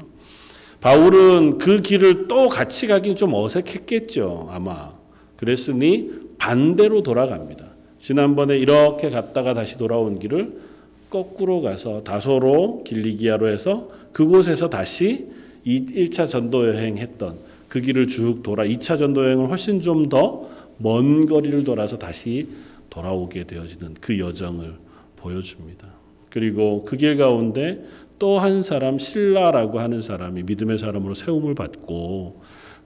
바울은 0.80 1.59
그 1.59 1.83
길을 1.83 2.28
또 2.28 2.46
같이 2.46 2.87
가긴 2.87 3.16
좀 3.16 3.35
어색했겠죠, 3.35 4.48
아마. 4.52 4.92
그랬으니 5.38 6.11
반대로 6.38 7.02
돌아갑니다. 7.02 7.64
지난번에 7.98 8.56
이렇게 8.59 9.11
갔다가 9.11 9.54
다시 9.54 9.76
돌아온 9.76 10.20
길을 10.20 10.69
거꾸로 11.11 11.61
가서 11.61 12.03
다소로 12.05 12.85
길리기아로 12.85 13.49
해서 13.49 13.88
그곳에서 14.12 14.70
다시 14.70 15.27
이 15.64 15.85
1차 15.85 16.27
전도 16.29 16.68
여행 16.68 16.96
했던 16.99 17.37
그 17.68 17.81
길을 17.81 18.07
쭉 18.07 18.42
돌아 18.42 18.64
2차 18.64 18.99
전도 18.99 19.25
여행을 19.25 19.49
훨씬 19.51 19.81
좀 19.81 20.09
더 20.09 20.49
먼 20.83 21.27
거리를 21.27 21.62
돌아서 21.64 21.99
다시 21.99 22.49
돌아오게 22.88 23.44
되어지는 23.44 23.96
그 24.01 24.18
여정을 24.18 24.75
보여줍니다. 25.16 25.87
그리고 26.31 26.85
그 26.87 26.96
길 26.96 27.16
가운데 27.18 27.85
또 28.18 28.38
한 28.38 28.62
사람 28.62 28.99
신라라고 28.99 29.79
하는 29.79 30.01
사람이 30.01 30.44
믿음의 30.44 30.79
사람으로 30.79 31.14
세움을 31.14 31.55
받고 31.55 32.40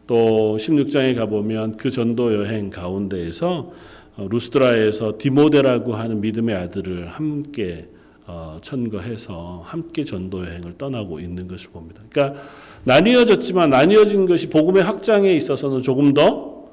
또 0.09 0.57
16장에 0.59 1.15
가보면 1.15 1.77
그 1.77 1.91
전도 1.91 2.35
여행 2.35 2.69
가운데에서 2.71 3.73
어, 4.17 4.29
루스드라에서 4.31 5.15
디모데라고 5.19 5.95
하는 5.95 6.21
믿음의 6.21 6.55
아들을 6.55 7.07
함께 7.09 7.89
어, 8.27 8.59
천거해서 8.63 9.63
함께 9.67 10.05
전도 10.05 10.47
여행을 10.47 10.79
떠나고 10.79 11.21
있는 11.21 11.47
것을 11.47 11.71
봅니다. 11.71 12.03
그러니까 12.09 12.43
나뉘어졌지만 12.85 13.71
나뉘어진 13.71 14.27
것이 14.27 14.49
복음의 14.49 14.83
확장에 14.83 15.33
있어서는 15.35 15.83
조금 15.83 16.15
더 16.15 16.65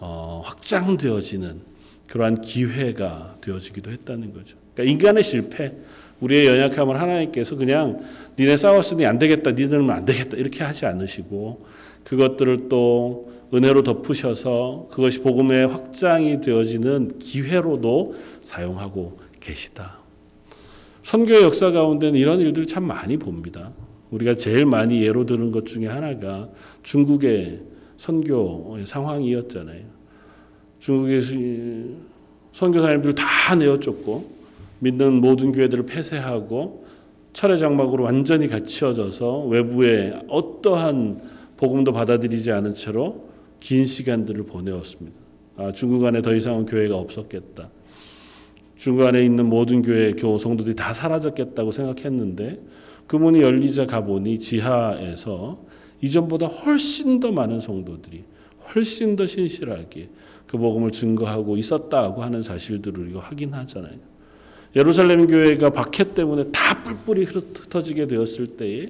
어, 0.00 0.42
확장되어지는 0.44 1.60
그러한 2.08 2.40
기회가 2.40 3.36
되어지기도 3.40 3.90
했다는 3.92 4.32
거죠. 4.32 4.56
그러니까 4.74 4.92
인간의 4.92 5.22
실패, 5.22 5.72
우리의 6.20 6.46
연약함을 6.46 7.00
하나님께서 7.00 7.56
그냥 7.56 8.00
니네 8.38 8.56
싸웠으니 8.56 9.06
안 9.06 9.18
되겠다, 9.18 9.52
니들은 9.52 9.88
안 9.90 10.04
되겠다 10.04 10.36
이렇게 10.36 10.64
하지 10.64 10.86
않으시고 10.86 11.64
그것들을 12.04 12.68
또 12.68 13.32
은혜로 13.54 13.82
덮으셔서 13.82 14.88
그것이 14.90 15.20
복음의 15.20 15.68
확장이 15.68 16.40
되어지는 16.40 17.18
기회로도 17.18 18.16
사용하고 18.42 19.18
계시다. 19.40 20.01
선교 21.02 21.42
역사 21.42 21.72
가운데는 21.72 22.18
이런 22.18 22.40
일들을 22.40 22.66
참 22.66 22.84
많이 22.84 23.16
봅니다. 23.16 23.72
우리가 24.10 24.36
제일 24.36 24.66
많이 24.66 25.02
예로 25.02 25.26
들은 25.26 25.50
것 25.50 25.66
중에 25.66 25.86
하나가 25.86 26.48
중국의 26.82 27.60
선교 27.96 28.76
상황이었잖아요. 28.84 29.84
중국의 30.78 31.22
선교사님들 32.52 33.14
다 33.14 33.54
내어쫓고 33.54 34.30
믿는 34.80 35.14
모든 35.14 35.52
교회들을 35.52 35.86
폐쇄하고 35.86 36.84
철의 37.32 37.58
장막으로 37.58 38.04
완전히 38.04 38.48
갇혀져서 38.48 39.46
외부에 39.46 40.14
어떠한 40.28 41.22
복음도 41.56 41.92
받아들이지 41.92 42.52
않은 42.52 42.74
채로 42.74 43.28
긴 43.60 43.84
시간들을 43.84 44.44
보내었습니다. 44.44 45.16
아, 45.56 45.72
중국 45.72 46.04
안에 46.04 46.20
더 46.20 46.34
이상은 46.34 46.66
교회가 46.66 46.96
없었겠다. 46.96 47.70
중국 48.82 49.06
안에 49.06 49.24
있는 49.24 49.46
모든 49.46 49.80
교회 49.80 50.10
교 50.12 50.38
성도들이 50.38 50.74
다 50.74 50.92
사라졌겠다고 50.92 51.70
생각했는데 51.70 52.58
그 53.06 53.14
문이 53.14 53.40
열리자 53.40 53.86
가보니 53.86 54.40
지하에서 54.40 55.64
이전보다 56.00 56.46
훨씬 56.46 57.20
더 57.20 57.30
많은 57.30 57.60
성도들이 57.60 58.24
훨씬 58.74 59.14
더 59.14 59.24
신실하게 59.24 60.08
그 60.48 60.58
복음을 60.58 60.90
증거하고 60.90 61.56
있었다고 61.58 62.24
하는 62.24 62.42
사실들을 62.42 63.04
우리가 63.04 63.20
확인하잖아요. 63.20 63.98
예루살렘 64.74 65.28
교회가 65.28 65.70
박해 65.70 66.12
때문에 66.14 66.46
다 66.50 66.82
뿔뿔이 66.82 67.22
흩어지게 67.22 68.08
되었을 68.08 68.48
때에 68.48 68.88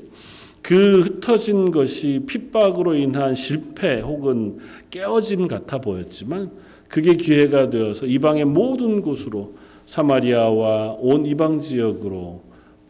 그 0.62 1.02
흩어진 1.02 1.70
것이 1.70 2.22
핍박으로 2.26 2.94
인한 2.94 3.34
실패 3.34 4.00
혹은 4.00 4.56
깨어짐 4.90 5.48
같아 5.48 5.82
보였지만 5.82 6.50
그게 6.88 7.14
기회가 7.14 7.68
되어서 7.68 8.06
이방의 8.06 8.46
모든 8.46 9.02
곳으로 9.02 9.60
사마리아와 9.86 10.96
온 11.00 11.26
이방 11.26 11.60
지역으로 11.60 12.42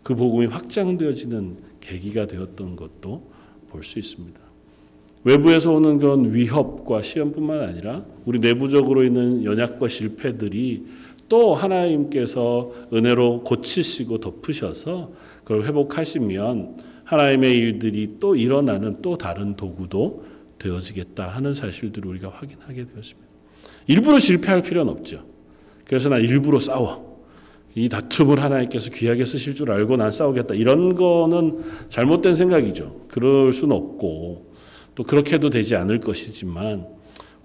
그 0.03 0.15
복음이 0.15 0.47
확장되어지는 0.47 1.57
계기가 1.81 2.27
되었던 2.27 2.77
것도 2.77 3.31
볼 3.71 3.83
수 3.83 3.99
있습니다. 3.99 4.41
외부에서 5.25 5.73
오는 5.73 5.99
그런 5.99 6.35
위협과 6.35 7.03
시험뿐만 7.03 7.61
아니라 7.61 8.05
우리 8.25 8.39
내부적으로 8.41 9.05
있는 9.05 9.45
연약과 9.45 9.89
실패들이 9.89 10.85
또 11.29 11.55
하나님께서 11.55 12.73
은혜로 12.93 13.45
고치시고 13.45 14.19
덮으셔서 14.19 15.13
그걸 15.45 15.65
회복하시면 15.65 16.77
하나님의 17.05 17.57
일들이 17.57 18.17
또 18.21 18.37
일어나는 18.37 19.01
또 19.01 19.17
다른 19.17 19.55
도구도 19.55 20.25
되어지겠다 20.59 21.29
하는 21.29 21.55
사실들을 21.55 22.09
우리가 22.11 22.29
확인하게 22.29 22.87
되었습니다. 22.93 23.29
일부러 23.87 24.19
실패할 24.19 24.63
필요는 24.63 24.93
없죠. 24.93 25.25
그래서 25.93 26.09
난 26.09 26.23
일부러 26.23 26.59
싸워. 26.59 27.21
이 27.75 27.91
다툼을 27.91 28.43
하나님께서 28.43 28.91
귀하게 28.93 29.27
쓰실 29.27 29.55
줄 29.55 29.71
알고 29.71 29.99
난 29.99 30.11
싸우겠다. 30.11 30.55
이런 30.55 30.95
거는 30.95 31.63
잘못된 31.91 32.35
생각이죠. 32.35 33.09
그럴 33.09 33.53
수는 33.53 33.77
없고 33.77 34.53
또 34.95 35.05
그렇게도 35.05 35.51
되지 35.51 35.77
않을 35.77 36.01
것이지만 36.01 36.87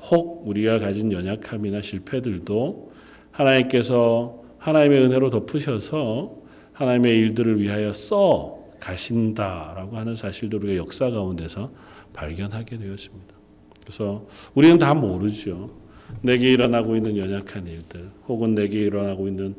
혹 0.09 0.47
우리가 0.47 0.79
가진 0.79 1.11
연약함이나 1.11 1.81
실패들도 1.81 2.93
하나님께서 3.31 4.43
하나님의 4.59 5.01
은혜로 5.03 5.29
덮으셔서 5.29 6.37
하나님의 6.71 7.17
일들을 7.17 7.59
위하여 7.59 7.91
써 7.91 8.59
가신다라고 8.79 9.97
하는 9.97 10.15
사실도 10.15 10.55
우리가 10.55 10.77
역사 10.77 11.09
가운데서 11.09 11.73
발견하게 12.13 12.77
되었습니다. 12.77 13.35
그래서 13.81 14.25
우리는 14.53 14.79
다 14.79 14.93
모르죠. 14.93 15.86
내게 16.21 16.51
일어나고 16.51 16.95
있는 16.95 17.17
연약한 17.17 17.67
일들, 17.67 18.09
혹은 18.27 18.55
내게 18.55 18.79
일어나고 18.81 19.27
있는 19.27 19.55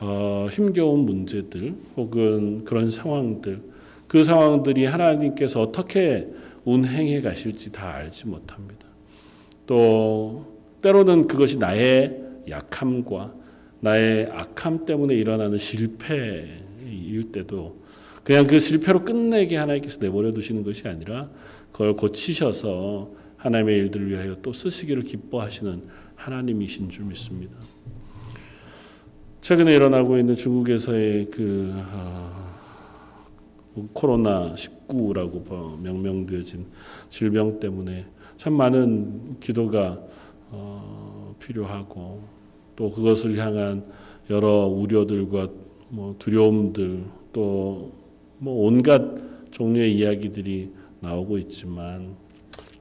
어, 0.00 0.48
힘겨운 0.50 1.00
문제들, 1.00 1.74
혹은 1.96 2.64
그런 2.64 2.90
상황들, 2.90 3.60
그 4.08 4.24
상황들이 4.24 4.86
하나님께서 4.86 5.60
어떻게 5.60 6.28
운행해 6.64 7.20
가실지 7.20 7.72
다 7.72 7.94
알지 7.94 8.26
못합니다. 8.26 8.86
또 9.66 10.46
때로는 10.82 11.26
그것이 11.26 11.58
나의 11.58 12.20
약함과 12.48 13.34
나의 13.80 14.28
악함 14.32 14.86
때문에 14.86 15.14
일어나는 15.14 15.58
실패일 15.58 17.32
때도 17.32 17.76
그냥 18.22 18.46
그 18.46 18.58
실패로 18.58 19.04
끝내게 19.04 19.56
하나님께서 19.56 19.98
내버려 20.00 20.32
두시는 20.32 20.62
것이 20.64 20.88
아니라 20.88 21.28
그걸 21.72 21.94
고치셔서 21.94 23.10
하나님의 23.44 23.78
일들을 23.78 24.10
위하여 24.10 24.36
또 24.42 24.52
쓰시기를 24.52 25.02
기뻐하시는 25.02 25.82
하나님이신 26.16 26.90
줄 26.90 27.04
믿습니다. 27.06 27.56
최근에 29.40 29.74
일어나고 29.74 30.18
있는 30.18 30.36
중국에서의 30.36 31.30
그 31.30 31.72
어, 31.76 32.54
코로나 33.92 34.54
19라고 34.54 35.78
명명되어진 35.80 36.66
질병 37.08 37.60
때문에 37.60 38.06
참 38.36 38.54
많은 38.54 39.38
기도가 39.40 40.00
어, 40.50 41.34
필요하고 41.38 42.22
또 42.76 42.90
그것을 42.90 43.36
향한 43.36 43.84
여러 44.30 44.66
우려들과 44.66 45.48
뭐 45.90 46.14
두려움들 46.18 47.04
또 47.32 48.04
뭐 48.38 48.66
온갖 48.66 49.02
종류의 49.50 49.94
이야기들이 49.96 50.70
나오고 51.00 51.38
있지만 51.38 52.16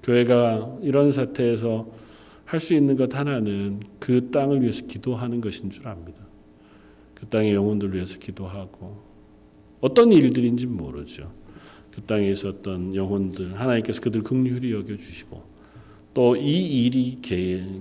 교회가 0.03 0.79
이런 0.81 1.11
사태에서 1.11 1.87
할 2.45 2.59
수 2.59 2.75
있는 2.75 2.95
것 2.95 3.15
하나는 3.15 3.79
그 3.99 4.29
땅을 4.29 4.61
위해서 4.61 4.85
기도하는 4.85 5.41
것인 5.41 5.71
줄 5.71 5.87
압니다. 5.87 6.19
그 7.15 7.25
땅의 7.27 7.53
영혼들 7.53 7.93
위해서 7.95 8.19
기도하고 8.19 9.01
어떤 9.81 10.11
일들인지 10.11 10.67
모르죠. 10.67 11.31
그 11.91 12.01
땅에 12.01 12.29
있었던 12.29 12.95
영혼들 12.95 13.59
하나님께서 13.59 14.01
그들 14.01 14.21
긍휼히 14.23 14.71
여겨 14.71 14.97
주시고 14.97 15.41
또 16.13 16.35
이 16.35 16.85
일이 16.85 17.19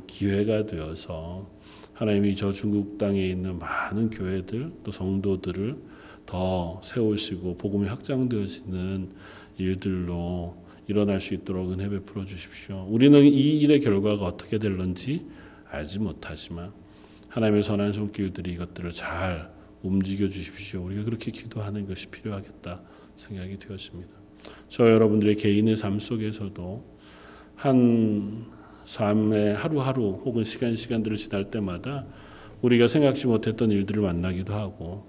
기회가 0.07 0.65
되어서 0.65 1.51
하나님이 1.93 2.35
저 2.35 2.53
중국 2.53 2.97
땅에 2.97 3.29
있는 3.29 3.59
많은 3.59 4.09
교회들 4.09 4.73
또 4.85 4.91
성도들을 4.91 5.77
더 6.25 6.81
세우시고 6.83 7.57
복음이 7.59 7.89
확장되어지는 7.89 9.11
일들로 9.59 10.57
일어날 10.89 11.21
수 11.21 11.35
있도록 11.35 11.73
은혜 11.73 11.89
베풀어 11.89 12.25
주십시오. 12.25 12.87
우리는 12.89 13.23
이 13.25 13.61
일의 13.61 13.81
결과가 13.81 14.25
어떻게 14.25 14.59
될런지 14.59 15.27
알지 15.71 16.01
못하지만 16.01 16.73
하나님의 17.29 17.63
선한 17.63 17.93
손길들이 17.93 18.53
이것들을 18.53 18.91
잘 18.91 19.51
움직여 19.83 20.29
주십시오. 20.29 20.85
우리가 20.85 21.05
그렇게 21.05 21.31
기도하는 21.31 21.87
것이 21.87 22.09
필요하겠다 22.09 22.83
생각이 23.17 23.59
되었습니다. 23.59 24.11
저 24.69 24.91
여러분들의 24.91 25.37
개인의 25.37 25.77
삶 25.77 25.99
속에서도 25.99 26.85
한 27.57 28.47
삶의 28.85 29.55
하루하루 29.55 30.21
혹은 30.25 30.45
시간 30.45 30.75
시간들을 30.75 31.17
지날 31.17 31.45
때마다 31.45 32.05
우리가 32.61 32.89
생각지 32.89 33.27
못했던 33.27 33.71
일들을 33.71 34.03
만나기도 34.03 34.53
하고 34.53 35.07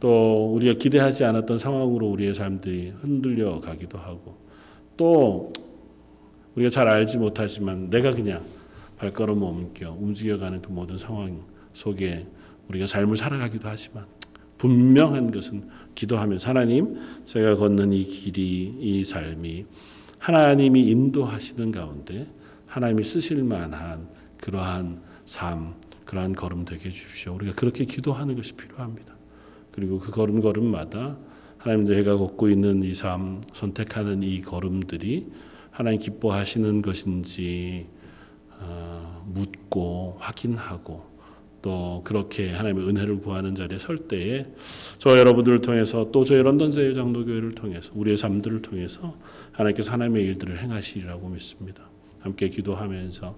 또 0.00 0.54
우리가 0.54 0.74
기대하지 0.78 1.24
않았던 1.24 1.58
상황으로 1.58 2.08
우리의 2.08 2.34
삶들이 2.34 2.92
흔들려 3.00 3.60
가기도 3.60 3.98
하고 3.98 4.47
또 4.98 5.52
우리가 6.54 6.68
잘 6.68 6.88
알지 6.88 7.16
못하지만 7.16 7.88
내가 7.88 8.10
그냥 8.10 8.42
발걸음 8.98 9.42
옮겨 9.42 9.92
움직여가는 9.92 10.60
그 10.60 10.70
모든 10.70 10.98
상황 10.98 11.40
속에 11.72 12.26
우리가 12.68 12.86
삶을 12.86 13.16
살아가기도 13.16 13.68
하지만 13.68 14.04
분명한 14.58 15.30
것은 15.30 15.68
기도하면서 15.94 16.48
하나님 16.48 16.98
제가 17.24 17.56
걷는 17.56 17.92
이 17.92 18.04
길이 18.04 18.74
이 18.80 19.04
삶이 19.04 19.66
하나님이 20.18 20.90
인도하시는 20.90 21.70
가운데 21.70 22.26
하나님이 22.66 23.04
쓰실 23.04 23.44
만한 23.44 24.08
그러한 24.40 25.00
삶 25.24 25.74
그러한 26.04 26.34
걸음 26.34 26.64
되게 26.64 26.88
해 26.88 26.92
주십시오. 26.92 27.34
우리가 27.34 27.52
그렇게 27.54 27.84
기도하는 27.84 28.34
것이 28.34 28.54
필요합니다. 28.54 29.14
그리고 29.70 30.00
그 30.00 30.10
걸음 30.10 30.40
걸음마다 30.40 31.16
하나님 31.68 31.86
제가 31.86 32.16
걷고 32.16 32.48
있는 32.48 32.82
이 32.82 32.94
삶 32.94 33.42
선택하는 33.52 34.22
이 34.22 34.40
걸음들이 34.40 35.26
하나님 35.70 36.00
기뻐하시는 36.00 36.80
것인지 36.80 37.84
어, 38.58 39.22
묻고 39.26 40.16
확인하고 40.18 41.04
또 41.60 42.00
그렇게 42.04 42.52
하나님의 42.52 42.88
은혜를 42.88 43.20
구하는 43.20 43.54
자리에 43.54 43.76
설 43.76 43.98
때에 43.98 44.46
저 44.96 45.18
여러분들을 45.18 45.60
통해서 45.60 46.10
또 46.10 46.24
저희 46.24 46.42
런던 46.42 46.70
제일 46.72 46.94
장로교회를 46.94 47.54
통해서 47.54 47.92
우리의 47.94 48.16
삶들을 48.16 48.62
통해서 48.62 49.14
하나님께서 49.52 49.92
하나님의 49.92 50.24
일들을 50.24 50.62
행하시리라고 50.62 51.28
믿습니다. 51.28 51.82
함께 52.20 52.48
기도하면서 52.48 53.36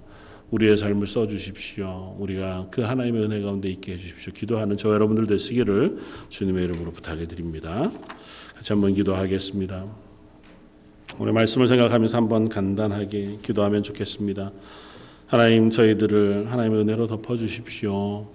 우리의 0.51 0.77
삶을 0.77 1.07
써 1.07 1.29
주십시오. 1.29 2.17
우리가 2.19 2.67
그 2.71 2.83
하나님의 2.83 3.23
은혜 3.23 3.41
가운데 3.41 3.69
있게 3.69 3.93
해 3.93 3.97
주십시오. 3.97 4.33
기도하는 4.33 4.77
저 4.77 4.93
여러분들 4.93 5.27
되시기를 5.27 5.99
주님의 6.29 6.65
이름으로 6.65 6.91
부탁해 6.91 7.27
드립니다. 7.27 7.91
같이 8.57 8.73
한번 8.73 8.95
기도하겠습니다. 8.95 9.87
오늘 11.19 11.33
말씀을 11.33 11.69
생각하면서 11.69 12.17
한번 12.17 12.49
간단하게 12.49 13.39
기도하면 13.43 13.83
좋겠습니다. 13.83 14.51
하나님 15.27 15.71
저희들을 15.71 16.51
하나님의 16.51 16.81
은혜로 16.81 17.07
덮어 17.07 17.37
주십시오. 17.37 18.27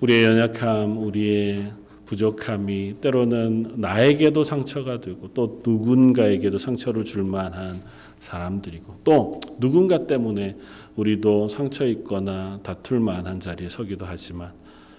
우리의 0.00 0.24
연약함, 0.24 0.98
우리의 0.98 1.72
부족함이 2.06 2.96
때로는 3.00 3.74
나에게도 3.76 4.44
상처가 4.44 5.00
되고 5.00 5.30
또 5.34 5.60
누군가에게도 5.64 6.58
상처를 6.58 7.04
줄 7.04 7.24
만한 7.24 7.82
사람들이고 8.20 9.00
또 9.02 9.40
누군가 9.58 10.06
때문에 10.06 10.56
우리도 10.94 11.48
상처 11.48 11.86
있거나 11.86 12.60
다툴 12.62 13.00
만한 13.00 13.40
자리에 13.40 13.68
서기도 13.68 14.04
하지만 14.06 14.52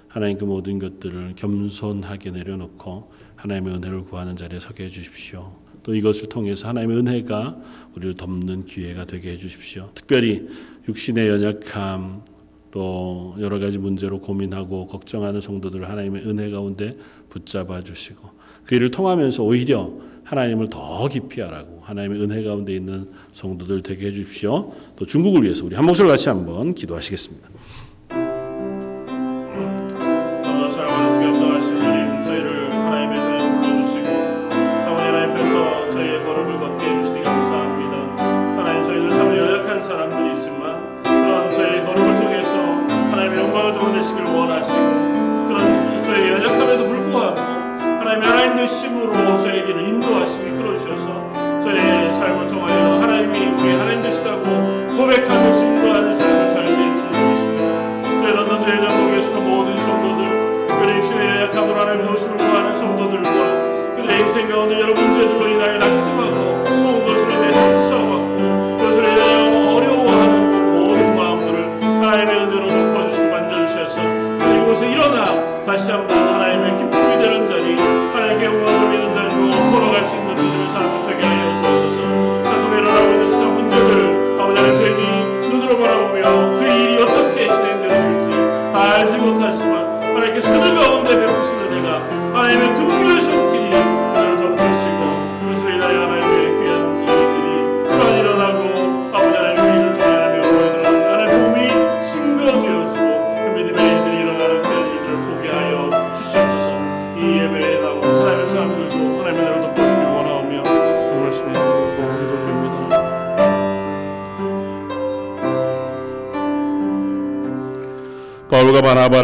하나님 0.08 0.38
그 0.38 0.44
모든 0.44 0.78
것들을 0.78 1.34
겸손하게 1.38 2.32
내려놓고 2.32 3.12
하나님의 3.38 3.76
은혜를 3.76 4.04
구하는 4.04 4.36
자리에 4.36 4.60
서게 4.60 4.86
해 4.86 4.90
주십시오. 4.90 5.54
또 5.84 5.96
이것을 5.96 6.30
통해서 6.30 6.68
하나님의 6.68 6.98
은혜가 6.98 7.58
우리를 7.96 8.16
덮는 8.16 8.66
기회가 8.66 9.06
되게 9.06 9.32
해 9.32 9.38
주십시오. 9.38 9.90
특별히 9.96 10.48
육신의 10.88 11.28
연약함 11.28 12.24
또 12.72 13.36
여러 13.40 13.60
가지 13.60 13.78
문제로 13.78 14.20
고민하고 14.20 14.88
걱정하는 14.88 15.42
성도들을 15.42 15.90
하나님의 15.90 16.26
은혜 16.26 16.50
가운데 16.50 16.98
붙잡아 17.30 17.84
주시고 17.84 18.30
그 18.66 18.76
일을 18.76 18.92
통하면서 18.92 19.44
오히려 19.44 19.92
하나님을 20.24 20.70
더 20.70 21.08
깊이 21.08 21.42
알아고 21.42 21.81
하나님의 21.92 22.22
은혜 22.22 22.44
가운데 22.44 22.74
있는 22.74 23.08
성도들 23.34 23.84
되게 23.84 24.08
해 24.08 24.12
주십시오. 24.14 24.74
또 24.96 25.06
중국을 25.06 25.44
위해서 25.44 25.66
우리 25.66 25.76
한 25.76 25.86
목소리 25.86 26.08
같이 26.08 26.30
한번 26.30 26.74
기도하시겠습니다. 26.74 27.51
문 65.92 66.31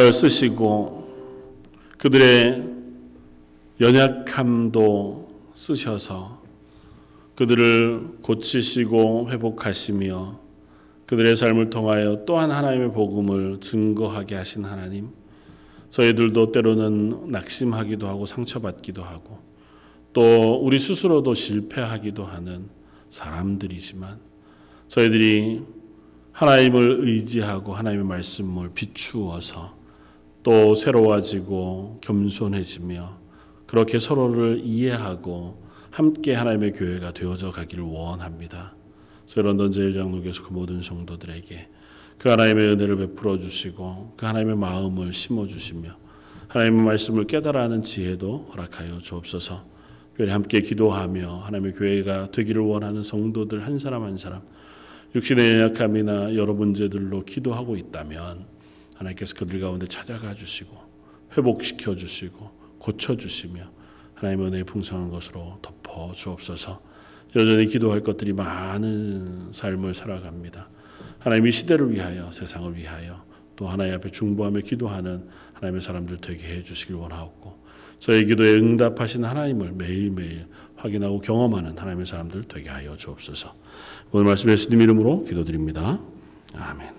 바나바를 0.07 0.13
쓰시고 0.13 1.07
그들의 1.97 2.63
연약함도 3.79 5.27
쓰셔서 5.53 6.41
그들을 7.35 8.17
고치시고 8.21 9.29
회복하시며 9.29 10.39
그들의 11.05 11.35
삶을 11.35 11.69
통하여 11.69 12.25
또한 12.25 12.51
하나님의 12.51 12.93
복음을 12.93 13.59
증거하게 13.59 14.35
하신 14.35 14.65
하나님 14.65 15.09
저희들도 15.89 16.51
때로는 16.51 17.29
낙심하기도 17.29 18.07
하고 18.07 18.25
상처받기도 18.25 19.03
하고 19.03 19.39
또 20.13 20.59
우리 20.61 20.79
스스로도 20.79 21.35
실패하기도 21.35 22.25
하는 22.25 22.69
사람들이지만 23.09 24.19
저희들이 24.87 25.61
하나님을 26.31 26.97
의지하고 27.01 27.73
하나님의 27.73 28.05
말씀을 28.05 28.71
비추어서 28.73 29.76
또 30.47 30.75
새로워지고 30.75 31.97
겸손해지며 31.99 33.17
그렇게 33.65 33.99
서로를 33.99 34.61
이해하고 34.63 35.61
함께 35.91 36.33
하나님의 36.35 36.71
교회가 36.71 37.11
되어져 37.11 37.51
가기를 37.51 37.83
원합니다. 37.83 38.73
런던 39.35 39.71
제일장로교에서 39.71 40.43
그 40.43 40.53
모든 40.53 40.81
성도들에게 40.81 41.67
그 42.17 42.29
하나님의 42.29 42.65
은혜를 42.65 42.95
베풀어 42.95 43.37
주시고 43.37 44.13
그 44.15 44.25
하나님의 44.25 44.55
마음을 44.55 45.11
심어 45.11 45.45
주시며 45.47 45.89
하나님의 46.47 46.81
말씀을 46.81 47.27
깨달아하는 47.27 47.83
지혜도 47.83 48.51
허락하여 48.53 48.99
주옵소서. 48.99 49.65
특별히 50.11 50.31
함께 50.31 50.61
기도하며 50.61 51.39
하나님의 51.39 51.73
교회가 51.73 52.31
되기를 52.31 52.61
원하는 52.61 53.03
성도들 53.03 53.65
한 53.65 53.79
사람 53.79 54.03
한 54.03 54.15
사람 54.15 54.43
육신의 55.13 55.59
연약함이나 55.59 56.35
여러 56.35 56.53
문제들로 56.53 57.25
기도하고 57.25 57.75
있다면 57.75 58.56
하나님께서 58.97 59.35
그들 59.35 59.59
가운데 59.59 59.87
찾아가 59.87 60.33
주시고 60.33 60.75
회복시켜 61.35 61.95
주시고 61.95 62.51
고쳐 62.79 63.17
주시며 63.17 63.61
하나님의 64.15 64.47
은혜의 64.47 64.63
풍성한 64.63 65.09
것으로 65.09 65.59
덮어 65.61 66.13
주옵소서. 66.13 66.81
여전히 67.35 67.67
기도할 67.67 68.01
것들이 68.01 68.33
많은 68.33 69.51
삶을 69.53 69.93
살아갑니다. 69.93 70.69
하나님의 71.19 71.51
시대를 71.51 71.91
위하여 71.91 72.31
세상을 72.31 72.75
위하여 72.75 73.23
또 73.55 73.67
하나님 73.67 73.95
앞에 73.95 74.11
중보하며 74.11 74.61
기도하는 74.61 75.27
하나님의 75.53 75.81
사람들 75.81 76.19
되게 76.21 76.47
해 76.47 76.63
주시길 76.63 76.95
원하옵고 76.95 77.67
저희 77.99 78.25
기도에 78.25 78.57
응답하신 78.57 79.25
하나님을 79.25 79.73
매일매일 79.73 80.47
확인하고 80.75 81.19
경험하는 81.19 81.77
하나님의 81.77 82.05
사람들 82.05 82.45
되게 82.47 82.69
하여 82.69 82.95
주옵소서. 82.95 83.55
오늘 84.11 84.25
말씀 84.25 84.49
예수님 84.49 84.81
이름으로 84.81 85.23
기도드립니다. 85.23 85.99
아멘. 86.53 86.96